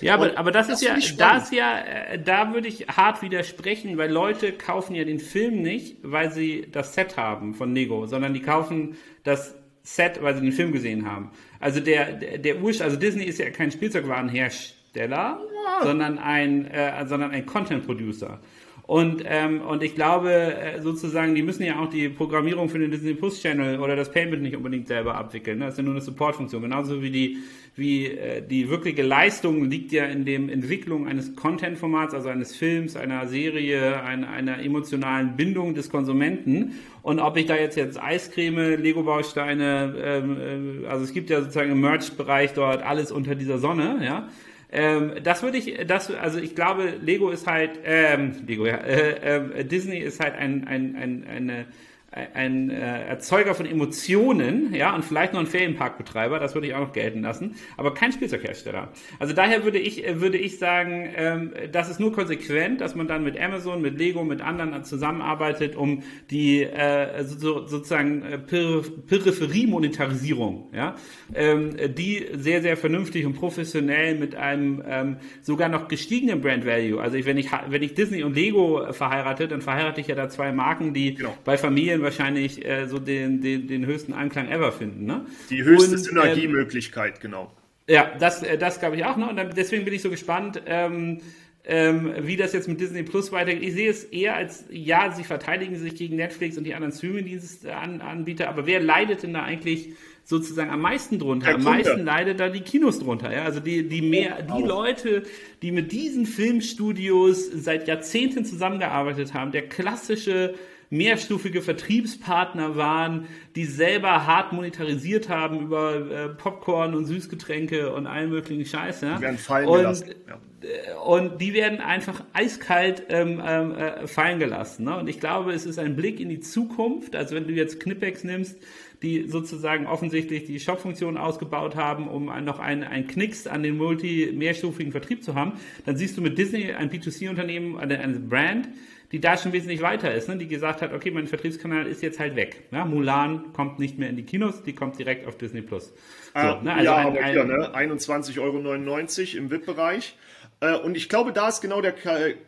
Ja, 0.00 0.14
aber, 0.14 0.38
aber 0.38 0.50
das, 0.50 0.68
das 0.68 0.80
ist 0.80 0.88
ja, 0.88 1.16
da 1.18 1.36
ist 1.36 1.52
ja, 1.52 1.78
äh, 1.78 2.18
da 2.18 2.54
würde 2.54 2.68
ich 2.68 2.88
hart 2.88 3.20
widersprechen, 3.20 3.98
weil 3.98 4.10
Leute 4.10 4.52
kaufen 4.52 4.94
ja 4.94 5.04
den 5.04 5.20
Film 5.20 5.60
nicht, 5.60 5.98
weil 6.02 6.32
sie 6.32 6.68
das 6.72 6.94
Set 6.94 7.18
haben 7.18 7.54
von 7.54 7.74
Lego, 7.74 8.06
sondern 8.06 8.32
die 8.32 8.40
kaufen 8.40 8.96
das 9.24 9.54
Set, 9.82 10.22
weil 10.22 10.36
sie 10.36 10.40
den 10.40 10.52
Film 10.52 10.72
gesehen 10.72 11.04
haben. 11.04 11.30
Also 11.60 11.80
der, 11.80 12.12
der, 12.12 12.38
der 12.38 12.62
Ursprung, 12.62 12.86
also 12.86 12.96
Disney 12.96 13.24
ist 13.24 13.38
ja 13.40 13.50
kein 13.50 13.70
Spielzeugwarenhersteller, 13.70 15.38
ja. 15.38 15.38
sondern 15.82 16.18
ein, 16.18 16.64
äh, 16.64 17.06
sondern 17.06 17.30
ein 17.30 17.44
Content 17.44 17.84
Producer. 17.84 18.40
Und, 18.84 19.22
ähm, 19.26 19.60
und 19.60 19.82
ich 19.82 19.94
glaube, 19.94 20.30
äh, 20.32 20.80
sozusagen, 20.82 21.34
die 21.34 21.42
müssen 21.42 21.62
ja 21.62 21.78
auch 21.78 21.88
die 21.88 22.08
Programmierung 22.08 22.68
für 22.68 22.80
den 22.80 22.90
Disney 22.90 23.14
Plus 23.14 23.40
Channel 23.40 23.78
oder 23.78 23.94
das 23.94 24.10
Payment 24.10 24.42
nicht 24.42 24.56
unbedingt 24.56 24.88
selber 24.88 25.14
abwickeln. 25.14 25.58
Ne? 25.58 25.66
Das 25.66 25.74
ist 25.74 25.78
ja 25.78 25.84
nur 25.84 25.94
eine 25.94 26.00
Support-Funktion. 26.00 26.62
Genauso 26.62 27.00
wie 27.00 27.10
die, 27.10 27.38
wie 27.76 28.06
äh, 28.06 28.42
die 28.46 28.68
wirkliche 28.68 29.02
Leistung 29.02 29.70
liegt 29.70 29.92
ja 29.92 30.04
in 30.06 30.24
dem 30.24 30.48
Entwicklung 30.48 31.06
eines 31.06 31.36
Content-Formats, 31.36 32.12
also 32.12 32.28
eines 32.28 32.56
Films, 32.56 32.96
einer 32.96 33.28
Serie, 33.28 34.02
einer, 34.02 34.28
einer 34.28 34.58
emotionalen 34.58 35.36
Bindung 35.36 35.74
des 35.74 35.88
Konsumenten. 35.88 36.72
Und 37.02 37.20
ob 37.20 37.36
ich 37.36 37.46
da 37.46 37.54
jetzt 37.54 37.76
jetzt 37.76 38.02
Eiscreme, 38.02 38.82
Lego-Bausteine, 38.82 39.94
ähm, 40.04 40.82
äh, 40.84 40.86
also 40.88 41.04
es 41.04 41.12
gibt 41.12 41.30
ja 41.30 41.40
sozusagen 41.40 41.70
im 41.70 41.80
Merch-Bereich 41.80 42.52
dort 42.52 42.82
alles 42.82 43.12
unter 43.12 43.36
dieser 43.36 43.58
Sonne, 43.58 44.00
ja. 44.04 44.28
Ähm, 44.72 45.12
das 45.22 45.42
würde 45.42 45.58
ich, 45.58 45.86
das, 45.86 46.10
also 46.10 46.38
ich 46.38 46.54
glaube, 46.54 46.94
Lego 47.02 47.30
ist 47.30 47.46
halt, 47.46 47.72
ähm, 47.84 48.34
Lego, 48.46 48.66
ja, 48.66 48.76
äh, 48.76 49.36
äh, 49.36 49.64
Disney 49.64 49.98
ist 49.98 50.18
halt 50.18 50.34
ein, 50.34 50.66
ein, 50.66 50.96
ein, 50.96 51.26
eine 51.28 51.66
ein 52.12 52.68
äh, 52.68 53.06
Erzeuger 53.06 53.54
von 53.54 53.64
Emotionen, 53.64 54.74
ja, 54.74 54.94
und 54.94 55.02
vielleicht 55.02 55.32
noch 55.32 55.40
ein 55.40 55.46
Ferienparkbetreiber, 55.46 56.38
das 56.38 56.54
würde 56.54 56.66
ich 56.66 56.74
auch 56.74 56.80
noch 56.80 56.92
gelten 56.92 57.22
lassen, 57.22 57.54
aber 57.78 57.94
kein 57.94 58.12
Spielzeughersteller. 58.12 58.90
Also 59.18 59.32
daher 59.32 59.64
würde 59.64 59.78
ich, 59.78 60.06
äh, 60.06 60.20
würde 60.20 60.36
ich 60.36 60.58
sagen, 60.58 61.08
ähm, 61.16 61.54
das 61.72 61.88
ist 61.88 62.00
nur 62.00 62.12
konsequent, 62.12 62.82
dass 62.82 62.94
man 62.94 63.08
dann 63.08 63.24
mit 63.24 63.40
Amazon, 63.40 63.80
mit 63.80 63.98
Lego, 63.98 64.24
mit 64.24 64.42
anderen 64.42 64.84
zusammenarbeitet, 64.84 65.74
um 65.74 66.02
die 66.30 66.64
äh, 66.64 67.24
so, 67.24 67.66
sozusagen 67.66 68.22
äh, 68.22 68.36
Peripherie-Monetarisierung, 68.38 70.68
ja, 70.74 70.96
ähm, 71.34 71.74
die 71.96 72.26
sehr, 72.34 72.60
sehr 72.60 72.76
vernünftig 72.76 73.24
und 73.24 73.32
professionell 73.34 74.18
mit 74.18 74.34
einem 74.34 74.82
ähm, 74.86 75.16
sogar 75.40 75.70
noch 75.70 75.88
gestiegenen 75.88 76.42
Brand 76.42 76.66
Value, 76.66 77.00
also 77.00 77.16
ich, 77.16 77.24
wenn 77.24 77.38
ich 77.38 77.48
wenn 77.68 77.82
ich 77.82 77.94
Disney 77.94 78.22
und 78.22 78.34
Lego 78.34 78.92
verheirate, 78.92 79.48
dann 79.48 79.62
verheirate 79.62 80.02
ich 80.02 80.08
ja 80.08 80.14
da 80.14 80.28
zwei 80.28 80.52
Marken, 80.52 80.92
die 80.92 81.14
genau. 81.14 81.34
bei 81.44 81.56
Familien 81.56 82.01
wahrscheinlich 82.02 82.64
äh, 82.64 82.86
so 82.86 82.98
den, 82.98 83.40
den, 83.40 83.66
den 83.66 83.86
höchsten 83.86 84.12
Anklang 84.12 84.48
ever 84.48 84.72
finden. 84.72 85.04
Ne? 85.04 85.26
Die 85.50 85.62
höchste 85.62 85.96
und, 85.96 85.98
Synergiemöglichkeit, 85.98 87.14
ähm, 87.14 87.20
genau. 87.20 87.52
Ja, 87.88 88.12
das, 88.18 88.42
äh, 88.42 88.58
das 88.58 88.80
glaube 88.80 88.96
ich 88.96 89.04
auch 89.04 89.16
noch. 89.16 89.30
Und 89.30 89.36
dann, 89.36 89.50
deswegen 89.54 89.84
bin 89.84 89.94
ich 89.94 90.02
so 90.02 90.10
gespannt, 90.10 90.62
ähm, 90.66 91.20
ähm, 91.64 92.14
wie 92.20 92.36
das 92.36 92.52
jetzt 92.52 92.68
mit 92.68 92.80
Disney 92.80 93.02
Plus 93.02 93.30
weitergeht. 93.32 93.62
Ich 93.62 93.74
sehe 93.74 93.90
es 93.90 94.04
eher 94.04 94.36
als, 94.36 94.64
ja, 94.70 95.12
sie 95.12 95.24
verteidigen 95.24 95.76
sich 95.76 95.94
gegen 95.94 96.16
Netflix 96.16 96.58
und 96.58 96.64
die 96.64 96.74
anderen 96.74 96.92
Streaming-Dienstanbieter, 96.92 98.48
aber 98.48 98.66
wer 98.66 98.80
leidet 98.80 99.22
denn 99.22 99.34
da 99.34 99.42
eigentlich 99.42 99.90
sozusagen 100.24 100.70
am 100.70 100.80
meisten 100.80 101.18
drunter? 101.18 101.54
Am 101.54 101.62
meisten 101.62 102.04
leidet 102.04 102.40
da 102.40 102.48
die 102.48 102.60
Kinos 102.60 102.98
drunter. 102.98 103.32
Ja? 103.32 103.44
Also 103.44 103.60
die, 103.60 103.88
die, 103.88 104.02
mehr, 104.02 104.42
die 104.42 104.62
Leute, 104.62 105.22
die 105.62 105.72
mit 105.72 105.92
diesen 105.92 106.26
Filmstudios 106.26 107.46
seit 107.46 107.88
Jahrzehnten 107.88 108.44
zusammengearbeitet 108.44 109.34
haben, 109.34 109.52
der 109.52 109.68
klassische 109.68 110.54
mehrstufige 110.92 111.62
Vertriebspartner 111.62 112.76
waren, 112.76 113.26
die 113.56 113.64
selber 113.64 114.26
hart 114.26 114.52
monetarisiert 114.52 115.30
haben 115.30 115.60
über 115.60 115.94
äh, 115.94 116.28
Popcorn 116.28 116.94
und 116.94 117.06
Süßgetränke 117.06 117.94
und 117.94 118.06
allen 118.06 118.28
möglichen 118.28 118.66
Scheiß. 118.66 119.00
Ja? 119.00 119.16
Die 119.16 119.22
werden 119.22 119.38
fallen 119.38 119.68
und, 119.68 119.78
gelassen. 119.78 120.10
Ja. 120.28 120.34
Äh, 120.68 120.94
und 121.02 121.40
die 121.40 121.54
werden 121.54 121.80
einfach 121.80 122.22
eiskalt 122.34 123.04
ähm, 123.08 123.42
ähm, 123.42 123.74
äh, 123.74 124.06
fallen 124.06 124.38
gelassen. 124.38 124.84
Ne? 124.84 124.98
Und 124.98 125.08
ich 125.08 125.18
glaube, 125.18 125.54
es 125.54 125.64
ist 125.64 125.78
ein 125.78 125.96
Blick 125.96 126.20
in 126.20 126.28
die 126.28 126.40
Zukunft. 126.40 127.16
Also 127.16 127.34
wenn 127.36 127.46
du 127.46 127.54
jetzt 127.54 127.80
Knipex 127.80 128.22
nimmst, 128.22 128.58
die 129.02 129.30
sozusagen 129.30 129.86
offensichtlich 129.86 130.44
die 130.44 130.60
Shop-Funktion 130.60 131.16
ausgebaut 131.16 131.74
haben, 131.74 132.06
um 132.06 132.26
noch 132.44 132.58
einen, 132.58 132.84
einen 132.84 133.06
Knicks 133.06 133.46
an 133.46 133.62
den 133.62 133.78
multi-mehrstufigen 133.78 134.92
Vertrieb 134.92 135.24
zu 135.24 135.34
haben, 135.34 135.54
dann 135.86 135.96
siehst 135.96 136.18
du 136.18 136.20
mit 136.20 136.36
Disney 136.36 136.72
ein 136.72 136.90
B2C-Unternehmen, 136.90 137.78
eine, 137.78 137.98
eine 137.98 138.20
Brand, 138.20 138.68
die 139.12 139.20
da 139.20 139.36
schon 139.36 139.52
wesentlich 139.52 139.82
weiter 139.82 140.12
ist, 140.12 140.28
ne? 140.28 140.36
die 140.38 140.48
gesagt 140.48 140.80
hat, 140.80 140.92
okay, 140.92 141.10
mein 141.10 141.26
Vertriebskanal 141.26 141.86
ist 141.86 142.02
jetzt 142.02 142.18
halt 142.18 142.34
weg. 142.34 142.64
Ja? 142.70 142.84
Mulan 142.86 143.52
kommt 143.52 143.78
nicht 143.78 143.98
mehr 143.98 144.08
in 144.08 144.16
die 144.16 144.24
Kinos, 144.24 144.62
die 144.62 144.74
kommt 144.74 144.98
direkt 144.98 145.26
auf 145.26 145.36
Disney 145.36 145.60
Plus. 145.60 145.88
So, 145.88 145.92
ah, 146.34 146.60
ne? 146.62 146.72
also 146.72 146.84
ja, 146.84 146.96
ein, 146.96 147.06
aber 147.06 147.24
hier, 147.24 147.44
ne? 147.44 147.74
21,99 147.74 148.40
Euro 148.40 149.38
im 149.38 149.50
VIP-Bereich. 149.50 150.16
Äh, 150.60 150.76
und 150.76 150.96
ich 150.96 151.10
glaube, 151.10 151.32
da 151.32 151.48
ist 151.48 151.60
genau 151.60 151.82
der 151.82 151.94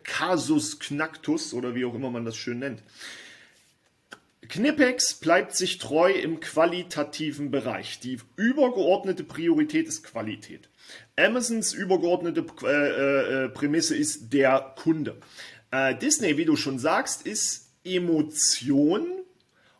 Kasus 0.03 0.79
Knacktus 0.79 1.53
oder 1.53 1.75
wie 1.75 1.85
auch 1.85 1.93
immer 1.93 2.09
man 2.09 2.25
das 2.25 2.35
schön 2.35 2.59
nennt. 2.59 2.81
Knipex 4.47 5.15
bleibt 5.15 5.55
sich 5.55 5.77
treu 5.77 6.11
im 6.11 6.39
qualitativen 6.39 7.51
Bereich. 7.51 7.99
Die 7.99 8.19
übergeordnete 8.35 9.23
Priorität 9.23 9.87
ist 9.87 10.03
Qualität. 10.03 10.69
Amazons 11.17 11.73
übergeordnete 11.73 12.45
äh, 12.63 13.45
äh, 13.45 13.49
Prämisse 13.49 13.95
ist 13.95 14.33
der 14.33 14.73
Kunde. 14.75 15.17
Äh, 15.75 15.95
Disney, 15.95 16.37
wie 16.37 16.45
du 16.45 16.55
schon 16.55 16.79
sagst, 16.79 17.23
ist 17.23 17.69
Emotion 17.83 19.07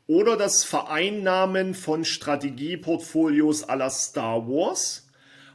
oder 0.07 0.35
das 0.35 0.63
Vereinnahmen 0.65 1.73
von 1.73 2.03
Strategieportfolios 2.03 3.63
aller 3.63 3.89
Star 3.89 4.47
Wars 4.47 5.05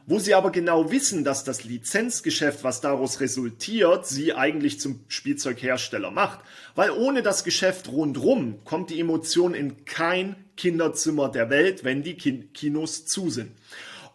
wo 0.07 0.19
sie 0.19 0.33
aber 0.33 0.51
genau 0.51 0.91
wissen, 0.91 1.23
dass 1.23 1.43
das 1.43 1.63
Lizenzgeschäft, 1.63 2.63
was 2.63 2.81
daraus 2.81 3.19
resultiert, 3.19 4.07
sie 4.07 4.33
eigentlich 4.33 4.79
zum 4.79 4.99
Spielzeughersteller 5.07 6.11
macht. 6.11 6.39
Weil 6.75 6.91
ohne 6.91 7.21
das 7.21 7.43
Geschäft 7.43 7.87
rundrum 7.87 8.59
kommt 8.65 8.89
die 8.89 8.99
Emotion 8.99 9.53
in 9.53 9.85
kein 9.85 10.35
Kinderzimmer 10.57 11.29
der 11.29 11.49
Welt, 11.49 11.83
wenn 11.83 12.03
die 12.03 12.15
Kin 12.15 12.51
Kinos 12.51 13.05
zu 13.05 13.29
sind. 13.29 13.51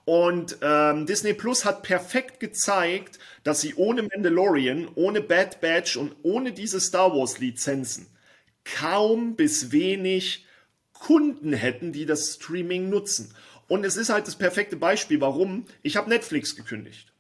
Und 0.07 0.59
ähm, 0.63 1.05
Disney 1.05 1.35
Plus 1.35 1.65
hat 1.65 1.83
perfekt 1.83 2.39
gezeigt, 2.39 3.19
dass 3.43 3.61
sie 3.61 3.75
ohne 3.75 4.03
Mandalorian, 4.03 4.89
ohne 4.95 5.21
Bad 5.21 5.61
Batch 5.61 5.97
und 5.97 6.15
ohne 6.23 6.53
diese 6.53 6.81
Star 6.81 7.13
Wars 7.13 7.39
Lizenzen 7.39 8.07
kaum 8.65 9.37
bis 9.37 9.73
wenig 9.73 10.47
Kunden 10.93 11.53
hätten, 11.53 11.93
die 11.93 12.07
das 12.07 12.35
Streaming 12.35 12.89
nutzen. 12.89 13.35
Und 13.69 13.85
es 13.85 13.97
ist 13.97 14.11
halt 14.11 14.29
das 14.29 14.37
perfekte 14.37 14.77
Beispiel, 14.77 15.21
warum 15.21 15.67
ich 15.83 15.97
habe 15.97 16.09
Netflix 16.09 16.55
gekündigt. 16.55 17.13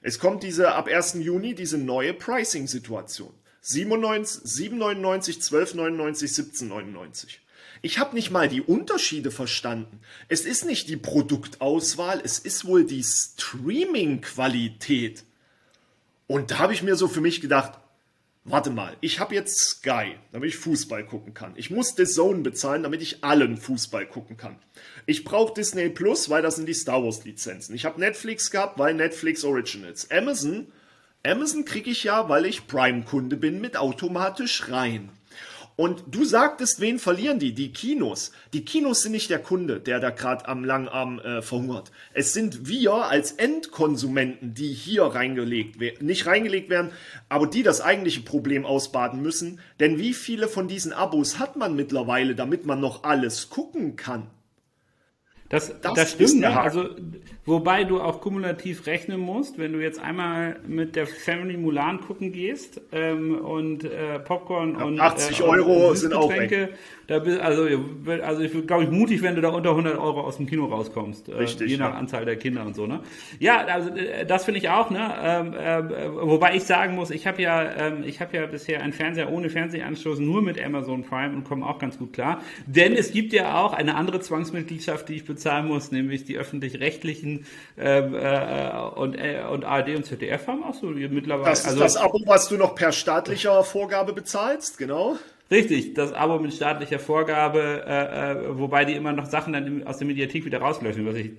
Es 0.00 0.18
kommt 0.18 0.42
diese 0.42 0.72
ab 0.72 0.88
1. 0.88 1.16
Juni 1.20 1.54
diese 1.54 1.76
neue 1.76 2.14
Pricing-Situation. 2.14 3.32
7,99, 3.62 5.38
12,99, 5.38 6.66
17,99. 6.66 7.41
Ich 7.84 7.98
habe 7.98 8.14
nicht 8.14 8.30
mal 8.30 8.48
die 8.48 8.62
Unterschiede 8.62 9.32
verstanden. 9.32 9.98
Es 10.28 10.44
ist 10.44 10.64
nicht 10.64 10.88
die 10.88 10.96
Produktauswahl, 10.96 12.20
es 12.24 12.38
ist 12.38 12.64
wohl 12.64 12.84
die 12.84 13.02
Streaming-Qualität. 13.02 15.24
Und 16.28 16.52
da 16.52 16.60
habe 16.60 16.74
ich 16.74 16.84
mir 16.84 16.94
so 16.94 17.08
für 17.08 17.20
mich 17.20 17.40
gedacht, 17.40 17.80
warte 18.44 18.70
mal, 18.70 18.96
ich 19.00 19.18
habe 19.18 19.34
jetzt 19.34 19.58
Sky, 19.58 20.14
damit 20.30 20.50
ich 20.50 20.58
Fußball 20.58 21.04
gucken 21.04 21.34
kann. 21.34 21.54
Ich 21.56 21.72
muss 21.72 21.96
The 21.96 22.04
Zone 22.04 22.42
bezahlen, 22.42 22.84
damit 22.84 23.02
ich 23.02 23.24
allen 23.24 23.56
Fußball 23.56 24.06
gucken 24.06 24.36
kann. 24.36 24.60
Ich 25.06 25.24
brauche 25.24 25.52
Disney 25.52 25.88
Plus, 25.88 26.30
weil 26.30 26.42
das 26.42 26.54
sind 26.56 26.66
die 26.66 26.74
Star 26.74 27.02
Wars 27.02 27.24
Lizenzen. 27.24 27.74
Ich 27.74 27.84
habe 27.84 27.98
Netflix 27.98 28.52
gehabt, 28.52 28.78
weil 28.78 28.94
Netflix 28.94 29.42
Originals. 29.42 30.08
Amazon, 30.10 30.68
Amazon 31.24 31.64
kriege 31.64 31.90
ich 31.90 32.04
ja, 32.04 32.28
weil 32.28 32.46
ich 32.46 32.68
Prime-Kunde 32.68 33.36
bin, 33.36 33.60
mit 33.60 33.76
automatisch 33.76 34.70
rein. 34.70 35.10
Und 35.76 36.04
du 36.10 36.24
sagtest, 36.24 36.80
wen 36.80 36.98
verlieren 36.98 37.38
die? 37.38 37.54
Die 37.54 37.72
Kinos. 37.72 38.32
Die 38.52 38.64
Kinos 38.64 39.02
sind 39.02 39.12
nicht 39.12 39.30
der 39.30 39.38
Kunde, 39.38 39.80
der 39.80 40.00
da 40.00 40.10
gerade 40.10 40.46
am 40.46 40.64
Langarm 40.64 41.18
äh, 41.20 41.40
verhungert. 41.40 41.90
Es 42.12 42.32
sind 42.32 42.68
wir 42.68 42.92
als 42.94 43.32
Endkonsumenten, 43.32 44.54
die 44.54 44.72
hier 44.72 45.04
reingelegt 45.04 45.80
werden, 45.80 46.06
nicht 46.06 46.26
reingelegt 46.26 46.68
werden, 46.68 46.90
aber 47.28 47.46
die 47.46 47.62
das 47.62 47.80
eigentliche 47.80 48.20
Problem 48.20 48.66
ausbaden 48.66 49.22
müssen. 49.22 49.60
Denn 49.80 49.98
wie 49.98 50.14
viele 50.14 50.48
von 50.48 50.68
diesen 50.68 50.92
Abos 50.92 51.38
hat 51.38 51.56
man 51.56 51.74
mittlerweile, 51.74 52.34
damit 52.34 52.66
man 52.66 52.80
noch 52.80 53.04
alles 53.04 53.48
gucken 53.48 53.96
kann? 53.96 54.26
Das, 55.52 55.70
das, 55.82 55.92
das 55.92 56.12
stimmt, 56.12 56.40
ne? 56.40 56.58
Also, 56.58 56.86
wobei 57.44 57.84
du 57.84 58.00
auch 58.00 58.22
kumulativ 58.22 58.86
rechnen 58.86 59.20
musst, 59.20 59.58
wenn 59.58 59.74
du 59.74 59.80
jetzt 59.80 60.00
einmal 60.00 60.56
mit 60.66 60.96
der 60.96 61.06
Family 61.06 61.58
Mulan 61.58 62.00
gucken 62.00 62.32
gehst 62.32 62.80
ähm, 62.90 63.38
und 63.38 63.84
äh, 63.84 64.18
Popcorn 64.18 64.76
und 64.76 64.98
80 64.98 65.40
äh, 65.40 65.42
Euro 65.42 65.94
sind 65.94 66.14
auch 66.14 66.30
weg. 66.30 66.72
Da 67.12 67.18
bist, 67.20 67.40
also, 67.40 67.66
also 68.22 68.42
ich 68.42 68.66
glaube 68.66 68.84
ich 68.84 68.90
mutig, 68.90 69.22
wenn 69.22 69.34
du 69.34 69.40
da 69.40 69.50
unter 69.50 69.70
100 69.70 69.98
Euro 69.98 70.22
aus 70.22 70.38
dem 70.38 70.46
Kino 70.46 70.66
rauskommst, 70.66 71.28
äh, 71.28 71.34
Richtig, 71.34 71.70
je 71.70 71.76
nach 71.76 71.92
ja. 71.92 71.98
Anzahl 71.98 72.24
der 72.24 72.36
Kinder 72.36 72.66
und 72.66 72.74
so. 72.74 72.86
Ne? 72.86 73.00
Ja, 73.38 73.64
also 73.66 73.90
äh, 73.90 74.26
das 74.26 74.44
finde 74.44 74.58
ich 74.58 74.68
auch. 74.68 74.90
Ne? 74.90 75.14
Ähm, 75.22 75.54
äh, 75.54 76.12
wobei 76.12 76.56
ich 76.56 76.64
sagen 76.64 76.94
muss, 76.94 77.10
ich 77.10 77.26
habe 77.26 77.40
ja, 77.40 77.62
ähm, 77.62 78.02
ich 78.04 78.20
habe 78.20 78.36
ja 78.36 78.46
bisher 78.46 78.82
einen 78.82 78.92
Fernseher 78.92 79.30
ohne 79.30 79.48
Fernsehanschluss 79.48 80.18
nur 80.18 80.42
mit 80.42 80.62
Amazon 80.62 81.04
Prime 81.04 81.34
und 81.34 81.44
komme 81.44 81.66
auch 81.66 81.78
ganz 81.78 81.98
gut 81.98 82.12
klar. 82.12 82.42
Denn 82.66 82.94
es 82.94 83.12
gibt 83.12 83.32
ja 83.32 83.62
auch 83.62 83.72
eine 83.72 83.94
andere 83.94 84.20
Zwangsmitgliedschaft, 84.20 85.08
die 85.08 85.16
ich 85.16 85.24
bezahlen 85.24 85.52
bezahlen 85.52 85.66
muss, 85.68 85.90
nämlich 85.90 86.24
die 86.24 86.38
öffentlich-rechtlichen 86.38 87.46
ähm, 87.78 88.14
äh, 88.14 88.70
und, 88.94 89.14
äh, 89.14 89.42
und 89.50 89.64
ARD 89.64 89.96
und 89.96 90.06
ZDF 90.06 90.46
haben 90.46 90.62
auch 90.62 90.74
so 90.74 90.86
mittlerweile. 90.86 91.50
Das 91.50 91.60
ist 91.60 91.66
also, 91.66 91.80
das 91.80 91.96
Abo, 91.96 92.20
was 92.26 92.48
du 92.48 92.56
noch 92.56 92.74
per 92.74 92.92
staatlicher 92.92 93.62
Vorgabe 93.64 94.12
bezahlst, 94.12 94.78
genau. 94.78 95.16
Richtig, 95.52 95.92
das 95.92 96.14
Abo 96.14 96.38
mit 96.38 96.54
staatlicher 96.54 96.98
Vorgabe, 96.98 97.84
äh, 97.86 98.32
äh, 98.32 98.58
wobei 98.58 98.86
die 98.86 98.94
immer 98.94 99.12
noch 99.12 99.26
Sachen 99.26 99.52
dann 99.52 99.86
aus 99.86 99.98
der 99.98 100.06
Mediathek 100.06 100.46
wieder 100.46 100.60
rauslöschen, 100.60 101.04
was 101.04 101.16
ich 101.16 101.32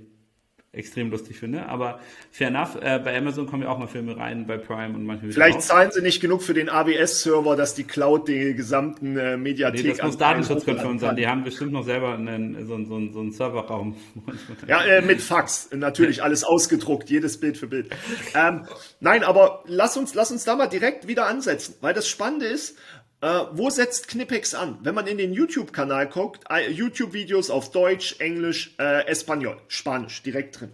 extrem 0.72 1.12
lustig 1.12 1.40
finde. 1.40 1.68
Aber 1.68 2.00
fair 2.32 2.48
enough. 2.50 2.76
Äh, 2.82 3.00
bei 3.04 3.18
Amazon 3.18 3.48
kommen 3.48 3.64
ja 3.64 3.70
auch 3.70 3.78
mal 3.78 3.88
Filme 3.88 4.18
rein, 4.18 4.46
bei 4.46 4.58
Prime 4.58 4.96
und 4.96 5.06
manchmal 5.06 5.32
Vielleicht 5.32 5.58
raus. 5.58 5.68
zahlen 5.68 5.92
sie 5.92 6.02
nicht 6.02 6.20
genug 6.20 6.42
für 6.42 6.54
den 6.54 6.70
AWS-Server, 6.70 7.56
dass 7.56 7.76
die 7.76 7.84
Cloud 7.84 8.28
die 8.28 8.54
gesamten 8.54 9.18
äh, 9.18 9.38
Mediathek. 9.38 9.84
Nee, 9.84 9.90
das 9.92 10.04
muss 10.04 10.18
Datenschutzkonform 10.18 11.00
sein. 11.00 11.16
Die 11.16 11.28
haben 11.28 11.44
bestimmt 11.44 11.74
noch 11.74 11.84
selber 11.84 12.14
einen, 12.14 12.68
so, 12.68 12.78
so, 12.86 13.12
so 13.12 13.20
einen 13.20 13.32
Serverraum. 13.32 13.96
ja, 14.68 14.84
äh, 14.84 15.02
mit 15.02 15.22
Fax. 15.22 15.70
Natürlich 15.72 16.24
alles 16.24 16.44
ausgedruckt, 16.44 17.10
jedes 17.10 17.40
Bild 17.40 17.58
für 17.58 17.68
Bild. 17.68 17.90
Ähm, 18.36 18.66
nein, 19.00 19.24
aber 19.24 19.64
lass 19.68 19.96
uns, 19.96 20.16
lass 20.16 20.32
uns 20.32 20.44
da 20.44 20.56
mal 20.56 20.68
direkt 20.68 21.08
wieder 21.08 21.28
ansetzen, 21.28 21.76
weil 21.82 21.94
das 21.94 22.08
Spannende 22.08 22.48
ist, 22.48 22.78
äh, 23.24 23.48
wo 23.54 23.70
setzt 23.70 24.10
Knipex 24.10 24.54
an? 24.54 24.80
Wenn 24.82 24.94
man 24.94 25.08
in 25.08 25.18
den 25.18 25.32
YouTube-Kanal 25.32 26.10
guckt, 26.10 26.44
äh, 26.50 26.70
YouTube-Videos 26.70 27.50
auf 27.50 27.72
Deutsch, 27.72 28.18
Englisch, 28.20 28.76
äh, 28.78 29.08
Espanol, 29.08 29.58
Spanisch, 29.70 30.22
direkt 30.24 30.60
drin. 30.60 30.74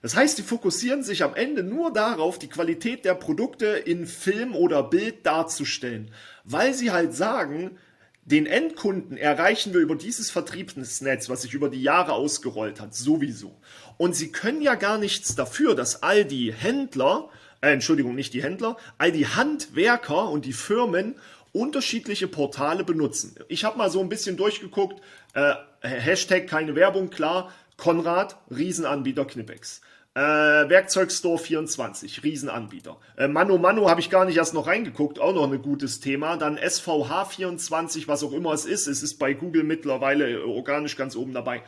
Das 0.00 0.14
heißt, 0.14 0.38
die 0.38 0.44
fokussieren 0.44 1.02
sich 1.02 1.24
am 1.24 1.34
Ende 1.34 1.64
nur 1.64 1.92
darauf, 1.92 2.38
die 2.38 2.48
Qualität 2.48 3.04
der 3.04 3.14
Produkte 3.14 3.66
in 3.66 4.06
Film 4.06 4.54
oder 4.54 4.84
Bild 4.84 5.26
darzustellen, 5.26 6.12
weil 6.44 6.74
sie 6.74 6.92
halt 6.92 7.12
sagen, 7.12 7.76
den 8.24 8.46
Endkunden 8.46 9.16
erreichen 9.16 9.74
wir 9.74 9.80
über 9.80 9.96
dieses 9.96 10.30
Vertriebsnetz, 10.30 11.28
was 11.28 11.42
sich 11.42 11.54
über 11.54 11.70
die 11.70 11.82
Jahre 11.82 12.12
ausgerollt 12.12 12.80
hat, 12.80 12.94
sowieso. 12.94 13.60
Und 13.96 14.14
sie 14.14 14.30
können 14.30 14.62
ja 14.62 14.76
gar 14.76 14.96
nichts 14.96 15.34
dafür, 15.34 15.74
dass 15.74 16.04
all 16.04 16.24
die 16.24 16.52
Händler, 16.52 17.30
äh, 17.60 17.72
Entschuldigung, 17.72 18.14
nicht 18.14 18.32
die 18.32 18.44
Händler, 18.44 18.76
all 18.96 19.10
die 19.10 19.26
Handwerker 19.26 20.30
und 20.30 20.44
die 20.44 20.52
Firmen 20.52 21.16
unterschiedliche 21.52 22.28
Portale 22.28 22.84
benutzen. 22.84 23.34
Ich 23.48 23.64
habe 23.64 23.78
mal 23.78 23.90
so 23.90 24.00
ein 24.00 24.08
bisschen 24.08 24.36
durchgeguckt, 24.36 25.00
äh, 25.34 25.54
Hashtag 25.80 26.46
keine 26.46 26.74
Werbung, 26.74 27.10
klar, 27.10 27.52
Konrad, 27.76 28.36
Riesenanbieter 28.50 29.24
Knipex. 29.24 29.80
Äh, 30.14 30.20
Werkzeugstore 30.20 31.38
24, 31.38 32.24
Riesenanbieter. 32.24 32.98
Äh, 33.16 33.28
Mano 33.28 33.58
Mano 33.58 33.88
habe 33.88 34.00
ich 34.00 34.10
gar 34.10 34.24
nicht 34.24 34.36
erst 34.36 34.54
noch 34.54 34.66
reingeguckt, 34.66 35.20
auch 35.20 35.32
noch 35.32 35.50
ein 35.50 35.62
gutes 35.62 36.00
Thema. 36.00 36.36
Dann 36.36 36.58
SVH 36.58 37.26
24, 37.26 38.08
was 38.08 38.24
auch 38.24 38.32
immer 38.32 38.52
es 38.52 38.64
ist. 38.64 38.88
Es 38.88 39.04
ist 39.04 39.18
bei 39.18 39.34
Google 39.34 39.62
mittlerweile 39.62 40.44
organisch 40.44 40.96
ganz 40.96 41.14
oben 41.14 41.32
dabei. 41.32 41.62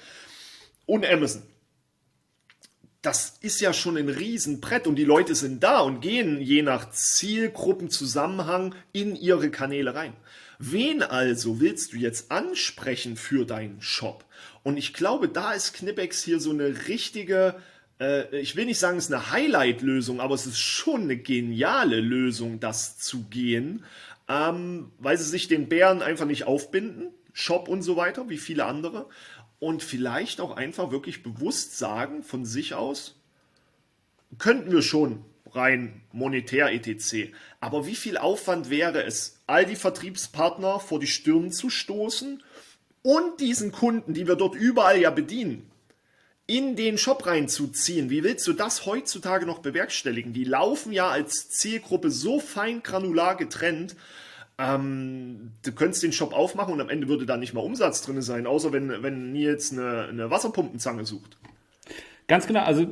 Und 0.87 1.07
Amazon 1.07 1.42
das 3.02 3.36
ist 3.40 3.60
ja 3.60 3.72
schon 3.72 3.96
ein 3.96 4.08
Riesenbrett 4.08 4.86
und 4.86 4.94
die 4.94 5.04
Leute 5.04 5.34
sind 5.34 5.62
da 5.62 5.80
und 5.80 6.00
gehen 6.00 6.40
je 6.40 6.62
nach 6.62 6.90
Zielgruppenzusammenhang 6.90 8.76
in 8.92 9.16
ihre 9.16 9.50
Kanäle 9.50 9.96
rein. 9.96 10.14
Wen 10.60 11.02
also 11.02 11.60
willst 11.60 11.92
du 11.92 11.96
jetzt 11.96 12.30
ansprechen 12.30 13.16
für 13.16 13.44
deinen 13.44 13.82
Shop? 13.82 14.24
Und 14.62 14.76
ich 14.76 14.94
glaube, 14.94 15.28
da 15.28 15.52
ist 15.52 15.74
Knipex 15.74 16.22
hier 16.22 16.38
so 16.38 16.50
eine 16.50 16.86
richtige, 16.86 17.56
äh, 18.00 18.38
ich 18.38 18.54
will 18.54 18.66
nicht 18.66 18.78
sagen, 18.78 18.98
es 18.98 19.06
ist 19.06 19.12
eine 19.12 19.32
Highlight-Lösung, 19.32 20.20
aber 20.20 20.36
es 20.36 20.46
ist 20.46 20.60
schon 20.60 21.02
eine 21.02 21.16
geniale 21.16 21.98
Lösung, 21.98 22.60
das 22.60 22.98
zu 22.98 23.24
gehen, 23.24 23.84
ähm, 24.28 24.92
weil 24.98 25.18
sie 25.18 25.28
sich 25.28 25.48
den 25.48 25.68
Bären 25.68 26.02
einfach 26.02 26.26
nicht 26.26 26.44
aufbinden, 26.44 27.08
Shop 27.32 27.68
und 27.68 27.82
so 27.82 27.96
weiter, 27.96 28.28
wie 28.28 28.38
viele 28.38 28.66
andere, 28.66 29.08
und 29.62 29.85
vielleicht 29.85 30.40
auch 30.40 30.57
einfach 30.57 30.90
wirklich 30.90 31.22
bewusst 31.22 31.79
sagen 31.79 32.25
von 32.25 32.44
sich 32.44 32.75
aus, 32.75 33.14
könnten 34.37 34.72
wir 34.72 34.83
schon 34.83 35.25
rein 35.53 36.01
monetär 36.11 36.72
etc. 36.72 37.31
Aber 37.61 37.87
wie 37.87 37.94
viel 37.94 38.16
Aufwand 38.16 38.70
wäre 38.70 39.05
es, 39.05 39.38
all 39.46 39.64
die 39.64 39.77
Vertriebspartner 39.77 40.81
vor 40.81 40.98
die 40.98 41.07
Stirn 41.07 41.53
zu 41.53 41.70
stoßen 41.70 42.42
und 43.03 43.40
diesen 43.40 43.70
Kunden, 43.70 44.14
die 44.14 44.27
wir 44.27 44.35
dort 44.35 44.57
überall 44.57 45.01
ja 45.01 45.11
bedienen, 45.11 45.70
in 46.48 46.75
den 46.75 46.98
Shop 46.98 47.25
reinzuziehen? 47.25 48.11
Wie 48.11 48.25
willst 48.25 48.44
du 48.48 48.55
das 48.55 48.85
heutzutage 48.85 49.46
noch 49.46 49.61
bewerkstelligen? 49.61 50.33
Die 50.33 50.42
laufen 50.42 50.92
ja 50.92 51.09
als 51.09 51.51
Zielgruppe 51.51 52.11
so 52.11 52.40
fein 52.40 52.83
granular 52.83 53.37
getrennt, 53.37 53.94
ähm, 54.58 55.52
du 55.64 55.72
könntest 55.72 56.02
den 56.02 56.12
Shop 56.12 56.32
aufmachen 56.32 56.74
und 56.74 56.80
am 56.80 56.88
Ende 56.88 57.08
würde 57.08 57.26
da 57.26 57.36
nicht 57.36 57.54
mal 57.54 57.60
Umsatz 57.60 58.02
drin 58.02 58.20
sein, 58.22 58.46
außer 58.46 58.72
wenn, 58.72 59.02
wenn 59.02 59.32
Nils 59.32 59.72
eine, 59.72 60.04
eine 60.04 60.30
Wasserpumpenzange 60.30 61.04
sucht. 61.04 61.38
Ganz 62.28 62.46
genau, 62.46 62.62
also 62.62 62.86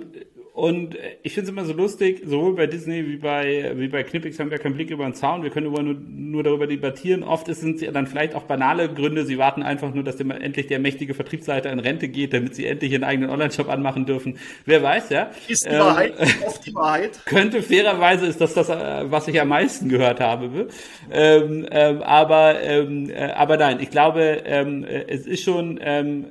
und 0.53 0.97
ich 1.23 1.35
finde 1.35 1.51
es 1.51 1.53
immer 1.53 1.65
so 1.65 1.73
lustig, 1.73 2.23
sowohl 2.25 2.57
bei 2.57 2.67
Disney 2.67 3.07
wie 3.07 3.17
bei, 3.17 3.73
wie 3.77 3.87
bei 3.87 4.03
Knippix 4.03 4.39
haben 4.41 4.51
wir 4.51 4.59
keinen 4.59 4.75
Blick 4.75 4.91
über 4.91 5.05
den 5.05 5.15
Zaun. 5.15 5.45
Wir 5.45 5.51
können 5.51 5.67
über 5.67 5.81
nur, 5.83 5.95
nur 5.95 6.43
darüber 6.43 6.67
debattieren. 6.67 7.23
Oft 7.23 7.47
sind 7.55 7.81
es 7.81 7.93
dann 7.93 8.09
vielleicht 8.09 8.35
auch 8.35 8.43
banale 8.43 8.93
Gründe. 8.93 9.25
Sie 9.25 9.39
warten 9.39 9.63
einfach 9.63 9.95
nur, 9.95 10.03
dass 10.03 10.17
der, 10.17 10.27
endlich 10.41 10.67
der 10.67 10.81
mächtige 10.81 11.15
Vertriebsleiter 11.15 11.71
in 11.71 11.79
Rente 11.79 12.09
geht, 12.09 12.35
damit 12.35 12.57
sie 12.57 12.67
endlich 12.67 12.91
ihren 12.91 13.05
eigenen 13.05 13.31
Online-Shop 13.31 13.69
anmachen 13.69 14.07
dürfen. 14.07 14.39
Wer 14.67 14.83
weiß, 14.83 15.11
ja. 15.11 15.31
Ist 15.47 15.67
die 15.67 15.71
Wahrheit, 15.71 16.15
ähm, 16.19 16.29
oft 16.45 16.67
die 16.67 16.75
Wahrheit. 16.75 17.21
Könnte 17.27 17.63
fairerweise 17.63 18.27
ist 18.27 18.41
das 18.41 18.53
das, 18.55 18.69
äh, 18.71 19.05
was 19.05 19.29
ich 19.29 19.41
am 19.41 19.49
meisten 19.49 19.89
gehört 19.89 20.19
habe. 20.19 20.69
Ähm, 21.13 21.67
ähm, 21.71 22.03
aber, 22.03 22.61
ähm, 22.61 23.09
äh, 23.09 23.31
aber 23.31 23.57
nein, 23.57 23.79
ich 23.81 23.91
glaube, 23.91 24.43
ähm, 24.45 24.83
äh, 24.83 25.05
es 25.07 25.27
ist 25.27 25.45
schon 25.45 25.79
ähm, 25.81 26.27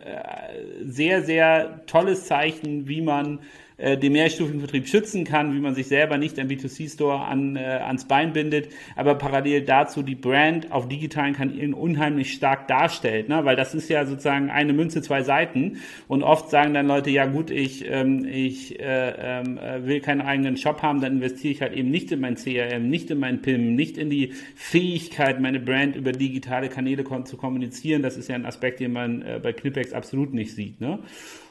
sehr, 0.83 1.23
sehr 1.23 1.85
tolles 1.87 2.25
Zeichen, 2.25 2.87
wie 2.89 3.01
man 3.01 3.39
äh, 3.79 3.97
den 3.97 4.13
mehrstufigen 4.13 4.59
Vertrieb 4.59 4.87
schützen 4.87 5.23
kann, 5.23 5.55
wie 5.55 5.59
man 5.59 5.75
sich 5.75 5.87
selber 5.87 6.17
nicht 6.17 6.37
ein 6.39 6.49
B2C-Store 6.49 7.21
an, 7.21 7.55
äh, 7.55 7.59
ans 7.59 8.05
Bein 8.05 8.33
bindet, 8.33 8.69
aber 8.95 9.15
parallel 9.15 9.61
dazu 9.61 10.03
die 10.03 10.15
Brand 10.15 10.71
auf 10.71 10.87
digitalen 10.87 11.33
Kanälen 11.33 11.73
unheimlich 11.73 12.33
stark 12.33 12.67
darstellt, 12.67 13.29
ne? 13.29 13.45
weil 13.45 13.55
das 13.55 13.73
ist 13.73 13.89
ja 13.89 14.05
sozusagen 14.05 14.49
eine 14.49 14.73
Münze, 14.73 15.01
zwei 15.01 15.23
Seiten 15.23 15.77
und 16.07 16.23
oft 16.23 16.49
sagen 16.49 16.73
dann 16.73 16.87
Leute, 16.87 17.09
ja 17.09 17.25
gut, 17.25 17.51
ich, 17.51 17.85
ähm, 17.89 18.25
ich 18.25 18.79
äh, 18.79 19.41
äh, 19.41 19.85
will 19.85 20.01
keinen 20.01 20.21
eigenen 20.21 20.57
Shop 20.57 20.81
haben, 20.81 21.01
dann 21.01 21.13
investiere 21.13 21.53
ich 21.53 21.61
halt 21.61 21.73
eben 21.73 21.89
nicht 21.89 22.11
in 22.11 22.19
mein 22.19 22.35
CRM, 22.35 22.89
nicht 22.89 23.09
in 23.11 23.19
mein 23.19 23.41
PIM, 23.41 23.75
nicht 23.75 23.97
in 23.97 24.09
die 24.09 24.33
Fähigkeit, 24.55 25.39
meine 25.39 25.59
Brand 25.59 25.95
über 25.95 26.11
digitale 26.11 26.69
Kanäle 26.69 27.03
zu 27.23 27.37
kommunizieren. 27.37 28.01
Das 28.01 28.17
ist 28.17 28.29
ja 28.29 28.35
ein 28.35 28.45
Aspekt, 28.45 28.79
den 28.79 28.91
man 28.91 29.21
äh, 29.21 29.39
bei 29.41 29.53
Knipex 29.53 29.93
absolut 29.93 30.33
nicht 30.33 30.53
sieht. 30.53 30.79
Ne? 30.81 30.99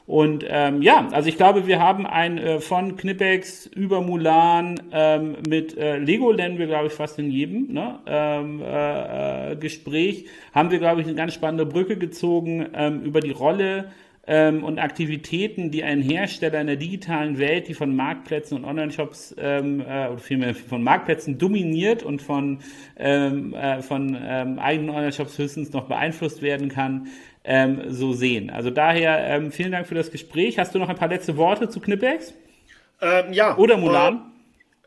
Und 0.09 0.43
ähm, 0.49 0.81
ja, 0.81 1.07
also 1.11 1.29
ich 1.29 1.37
glaube, 1.37 1.67
wir 1.67 1.79
haben 1.79 2.07
ein 2.07 2.39
äh, 2.39 2.59
von 2.59 2.97
Knipex 2.97 3.67
über 3.67 4.01
Mulan 4.01 4.81
ähm, 4.91 5.35
mit 5.47 5.77
äh, 5.77 5.99
Lego 5.99 6.31
lernen 6.31 6.57
wir, 6.57 6.65
glaube 6.65 6.87
ich, 6.87 6.93
fast 6.93 7.19
in 7.19 7.29
jedem 7.29 7.71
ne? 7.71 7.99
ähm, 8.07 8.59
äh, 8.59 9.51
äh, 9.51 9.55
Gespräch, 9.55 10.25
haben 10.51 10.71
wir, 10.71 10.79
glaube 10.79 11.01
ich, 11.01 11.05
eine 11.05 11.15
ganz 11.15 11.35
spannende 11.35 11.67
Brücke 11.67 11.95
gezogen 11.95 12.69
ähm, 12.73 13.03
über 13.03 13.19
die 13.19 13.29
Rolle 13.29 13.91
ähm, 14.25 14.63
und 14.63 14.79
Aktivitäten, 14.79 15.69
die 15.69 15.83
ein 15.83 16.01
Hersteller 16.01 16.61
in 16.61 16.67
der 16.67 16.75
digitalen 16.75 17.37
Welt, 17.37 17.67
die 17.67 17.75
von 17.75 17.95
Marktplätzen 17.95 18.57
und 18.57 18.65
Online-Shops 18.65 19.35
ähm, 19.39 19.81
äh, 19.81 20.07
oder 20.07 20.17
vielmehr 20.17 20.55
von 20.55 20.81
Marktplätzen 20.81 21.37
dominiert 21.37 22.01
und 22.01 22.21
von, 22.21 22.59
ähm, 22.97 23.53
äh, 23.53 23.83
von 23.83 24.17
ähm, 24.19 24.57
eigenen 24.57 24.89
Online-Shops 24.89 25.37
höchstens 25.37 25.71
noch 25.71 25.85
beeinflusst 25.85 26.41
werden 26.41 26.69
kann, 26.69 27.09
ähm, 27.43 27.91
so 27.91 28.13
sehen. 28.13 28.49
Also 28.49 28.69
daher 28.69 29.19
ähm, 29.27 29.51
vielen 29.51 29.71
Dank 29.71 29.87
für 29.87 29.95
das 29.95 30.11
Gespräch. 30.11 30.59
Hast 30.59 30.75
du 30.75 30.79
noch 30.79 30.89
ein 30.89 30.97
paar 30.97 31.07
letzte 31.07 31.37
Worte 31.37 31.69
zu 31.69 31.79
Knipex? 31.79 32.33
Ähm, 33.01 33.33
ja. 33.33 33.57
Oder 33.57 33.77
Mulan? 33.77 34.15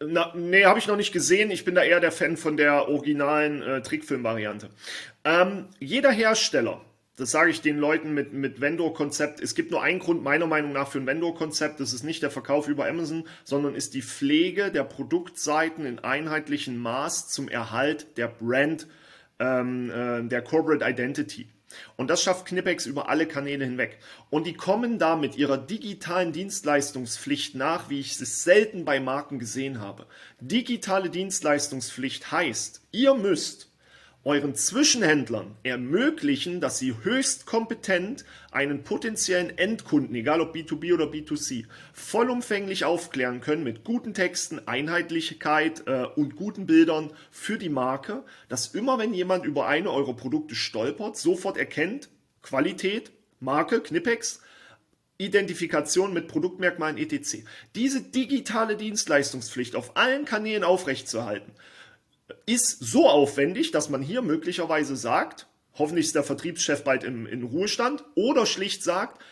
Äh, 0.01 0.05
na, 0.07 0.33
nee, 0.35 0.65
habe 0.65 0.79
ich 0.79 0.87
noch 0.87 0.97
nicht 0.97 1.13
gesehen. 1.13 1.51
Ich 1.51 1.65
bin 1.65 1.75
da 1.75 1.83
eher 1.83 2.01
der 2.01 2.13
Fan 2.13 2.37
von 2.37 2.57
der 2.57 2.89
originalen 2.89 3.63
äh, 3.63 3.83
Trickfilm-Variante. 3.83 4.71
Ähm, 5.25 5.67
jeder 5.79 6.11
Hersteller, 6.11 6.81
das 7.17 7.31
sage 7.31 7.51
ich 7.51 7.61
den 7.61 7.79
Leuten 7.79 8.13
mit, 8.13 8.33
mit 8.33 8.61
Vendor-Konzept, 8.61 9.41
es 9.41 9.55
gibt 9.55 9.71
nur 9.71 9.83
einen 9.83 10.01
Grund 10.01 10.23
meiner 10.23 10.47
Meinung 10.47 10.73
nach 10.73 10.89
für 10.89 10.99
ein 10.99 11.07
Vendor-Konzept, 11.07 11.79
das 11.79 11.93
ist 11.93 12.03
nicht 12.03 12.23
der 12.23 12.31
Verkauf 12.31 12.69
über 12.69 12.89
Amazon, 12.89 13.25
sondern 13.45 13.75
ist 13.75 13.95
die 13.95 14.03
Pflege 14.03 14.73
der 14.73 14.85
Produktseiten 14.85 15.87
in 15.87 16.01
einheitlichem 16.01 16.77
Maß 16.77 17.29
zum 17.29 17.49
Erhalt 17.49 18.17
der 18.17 18.29
Brand, 18.29 18.89
ähm, 19.39 19.91
äh, 19.91 20.29
der 20.29 20.43
Corporate 20.43 20.85
Identity. 20.85 21.47
Und 21.97 22.09
das 22.09 22.23
schafft 22.23 22.47
Knipex 22.47 22.87
über 22.87 23.09
alle 23.09 23.27
Kanäle 23.27 23.65
hinweg. 23.65 23.99
Und 24.31 24.47
die 24.47 24.55
kommen 24.55 24.99
da 24.99 25.17
mit 25.17 25.37
ihrer 25.37 25.59
digitalen 25.59 26.33
Dienstleistungspflicht 26.33 27.55
nach, 27.55 27.91
wie 27.91 28.01
ich 28.01 28.21
es 28.21 28.45
selten 28.45 28.85
bei 28.85 29.01
Marken 29.01 29.39
gesehen 29.39 29.81
habe. 29.81 30.07
Digitale 30.41 31.11
Dienstleistungspflicht 31.11 32.31
heißt, 32.31 32.83
ihr 32.93 33.15
müsst 33.15 33.72
euren 34.25 34.55
Zwischenhändlern 34.55 35.57
ermöglichen, 35.65 36.61
dass 36.61 36.79
sie 36.79 36.95
höchst 37.03 37.45
kompetent 37.45 38.25
einen 38.53 38.85
potenziellen 38.85 39.57
Endkunden, 39.59 40.15
egal 40.15 40.41
ob 40.41 40.55
B2B 40.55 40.95
oder 40.95 41.07
B2C, 41.07 41.65
vollumfänglich 41.93 42.85
aufklären 42.85 43.41
können 43.41 43.65
mit 43.65 43.83
guten 43.83 44.15
Texten, 44.15 44.61
Einheitlichkeit 44.67 45.83
äh, 45.87 46.05
und 46.05 46.37
guten 46.37 46.67
Bildern 46.67 47.13
für 47.33 47.59
die 47.59 47.69
Marke, 47.69 48.23
dass 48.49 48.69
immer 48.69 48.99
wenn 48.99 49.13
jemand 49.13 49.45
über 49.45 49.67
eine 49.67 49.91
eurer 49.91 50.15
Produkte 50.15 50.55
stolpert, 50.55 51.17
sofort 51.17 51.57
erkennt, 51.57 52.09
Qualität, 52.43 53.11
Marke, 53.41 53.81
Knipex, 53.81 54.41
Identifikation 55.19 56.13
mit 56.13 56.29
Produktmerkmalen 56.29 56.97
etc. 56.97 57.39
Diese 57.75 58.03
digitale 58.03 58.77
Dienstleistungspflicht 58.77 59.77
auf 59.77 59.97
allen 59.97 60.25
Kanälen 60.25 60.65
aufrechtzuerhalten, 60.65 61.53
ist 62.47 62.81
so 62.81 63.09
aufwendig, 63.09 63.71
dass 63.71 63.89
man 63.89 64.03
hier 64.03 64.23
möglicherweise 64.23 64.97
sagt, 64.97 65.47
hoffentlich 65.75 66.07
ist 66.07 66.15
der 66.15 66.25
Vertriebschef 66.25 66.85
bald 66.85 67.05
im, 67.05 67.27
in 67.27 67.43
Ruhestand, 67.43 68.05
oder 68.15 68.47
schlicht 68.47 68.83
sagt, 68.85 69.23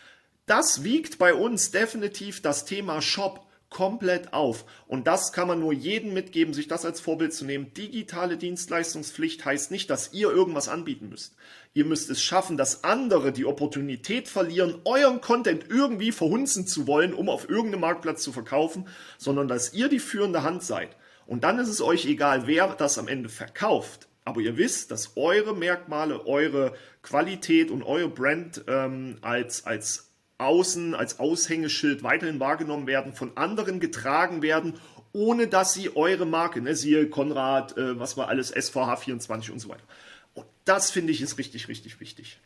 das 0.45 0.83
wiegt 0.83 1.17
bei 1.17 1.33
uns 1.33 1.71
definitiv 1.71 2.41
das 2.41 2.65
Thema 2.65 3.01
Shop 3.01 3.45
komplett 3.71 4.33
auf. 4.33 4.65
Und 4.85 5.07
das 5.07 5.31
kann 5.31 5.47
man 5.47 5.59
nur 5.59 5.71
jedem 5.71 6.13
mitgeben, 6.13 6.53
sich 6.53 6.67
das 6.67 6.85
als 6.85 6.99
Vorbild 6.99 7.33
zu 7.33 7.45
nehmen. 7.45 7.73
Digitale 7.73 8.37
Dienstleistungspflicht 8.37 9.45
heißt 9.45 9.71
nicht, 9.71 9.89
dass 9.89 10.13
ihr 10.13 10.29
irgendwas 10.29 10.67
anbieten 10.67 11.07
müsst. 11.09 11.35
Ihr 11.73 11.85
müsst 11.85 12.09
es 12.09 12.21
schaffen, 12.21 12.57
dass 12.57 12.83
andere 12.83 13.31
die 13.31 13.45
Opportunität 13.45 14.27
verlieren, 14.27 14.81
euren 14.83 15.21
Content 15.21 15.65
irgendwie 15.69 16.11
verhunzen 16.11 16.67
zu 16.67 16.85
wollen, 16.85 17.13
um 17.13 17.29
auf 17.29 17.49
irgendeinem 17.49 17.81
Marktplatz 17.81 18.21
zu 18.21 18.33
verkaufen, 18.33 18.87
sondern 19.17 19.47
dass 19.47 19.73
ihr 19.73 19.87
die 19.87 19.99
führende 19.99 20.43
Hand 20.43 20.63
seid. 20.63 20.97
Und 21.31 21.45
dann 21.45 21.59
ist 21.59 21.69
es 21.69 21.81
euch 21.81 22.05
egal, 22.07 22.45
wer 22.45 22.67
das 22.75 22.97
am 22.97 23.07
Ende 23.07 23.29
verkauft. 23.29 24.09
Aber 24.25 24.41
ihr 24.41 24.57
wisst, 24.57 24.91
dass 24.91 25.15
eure 25.15 25.55
Merkmale, 25.55 26.25
eure 26.25 26.73
Qualität 27.03 27.71
und 27.71 27.83
eure 27.83 28.09
Brand 28.09 28.65
ähm, 28.67 29.15
als, 29.21 29.65
als 29.65 30.09
Außen, 30.39 30.93
als 30.93 31.21
Aushängeschild 31.21 32.03
weiterhin 32.03 32.41
wahrgenommen 32.41 32.85
werden, 32.85 33.13
von 33.13 33.37
anderen 33.37 33.79
getragen 33.79 34.41
werden, 34.41 34.73
ohne 35.13 35.47
dass 35.47 35.73
sie 35.73 35.95
eure 35.95 36.25
Marke, 36.25 36.59
ne, 36.59 36.75
siehe 36.75 37.09
Konrad, 37.09 37.77
äh, 37.77 37.97
was 37.97 38.17
war 38.17 38.27
alles, 38.27 38.53
SVH24 38.53 39.51
und 39.51 39.59
so 39.59 39.69
weiter. 39.69 39.85
Und 40.33 40.47
das 40.65 40.91
finde 40.91 41.13
ich 41.13 41.21
ist 41.21 41.37
richtig, 41.37 41.69
richtig 41.69 42.01
wichtig. 42.01 42.41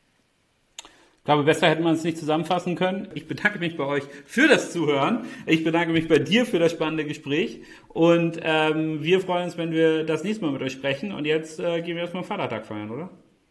Ich 1.25 1.27
glaube, 1.27 1.41
besser 1.41 1.67
hätte 1.67 1.81
man 1.81 1.95
es 1.95 2.03
nicht 2.03 2.19
zusammenfassen 2.19 2.75
können. 2.75 3.07
Ich 3.15 3.27
bedanke 3.27 3.57
mich 3.57 3.75
bei 3.75 3.83
euch 3.83 4.03
für 4.27 4.47
das 4.47 4.71
Zuhören. 4.71 5.25
Ich 5.47 5.63
bedanke 5.63 5.91
mich 5.91 6.07
bei 6.07 6.19
dir 6.19 6.45
für 6.45 6.59
das 6.59 6.71
spannende 6.71 7.03
Gespräch. 7.03 7.61
Und 7.87 8.39
ähm, 8.43 9.01
wir 9.01 9.19
freuen 9.21 9.45
uns, 9.45 9.57
wenn 9.57 9.71
wir 9.71 10.03
das 10.03 10.23
nächste 10.23 10.45
Mal 10.45 10.51
mit 10.51 10.61
euch 10.61 10.73
sprechen. 10.73 11.11
Und 11.11 11.25
jetzt 11.25 11.59
äh, 11.59 11.81
gehen 11.81 11.95
wir 11.95 12.03
erstmal 12.03 12.23
Vatertag 12.23 12.67
feiern, 12.67 12.91
oder? 12.91 13.09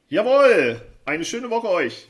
Jawohl! 0.09 0.83
Eine 1.05 1.25
schöne 1.25 1.51
Woche 1.51 1.69
euch! 1.69 2.09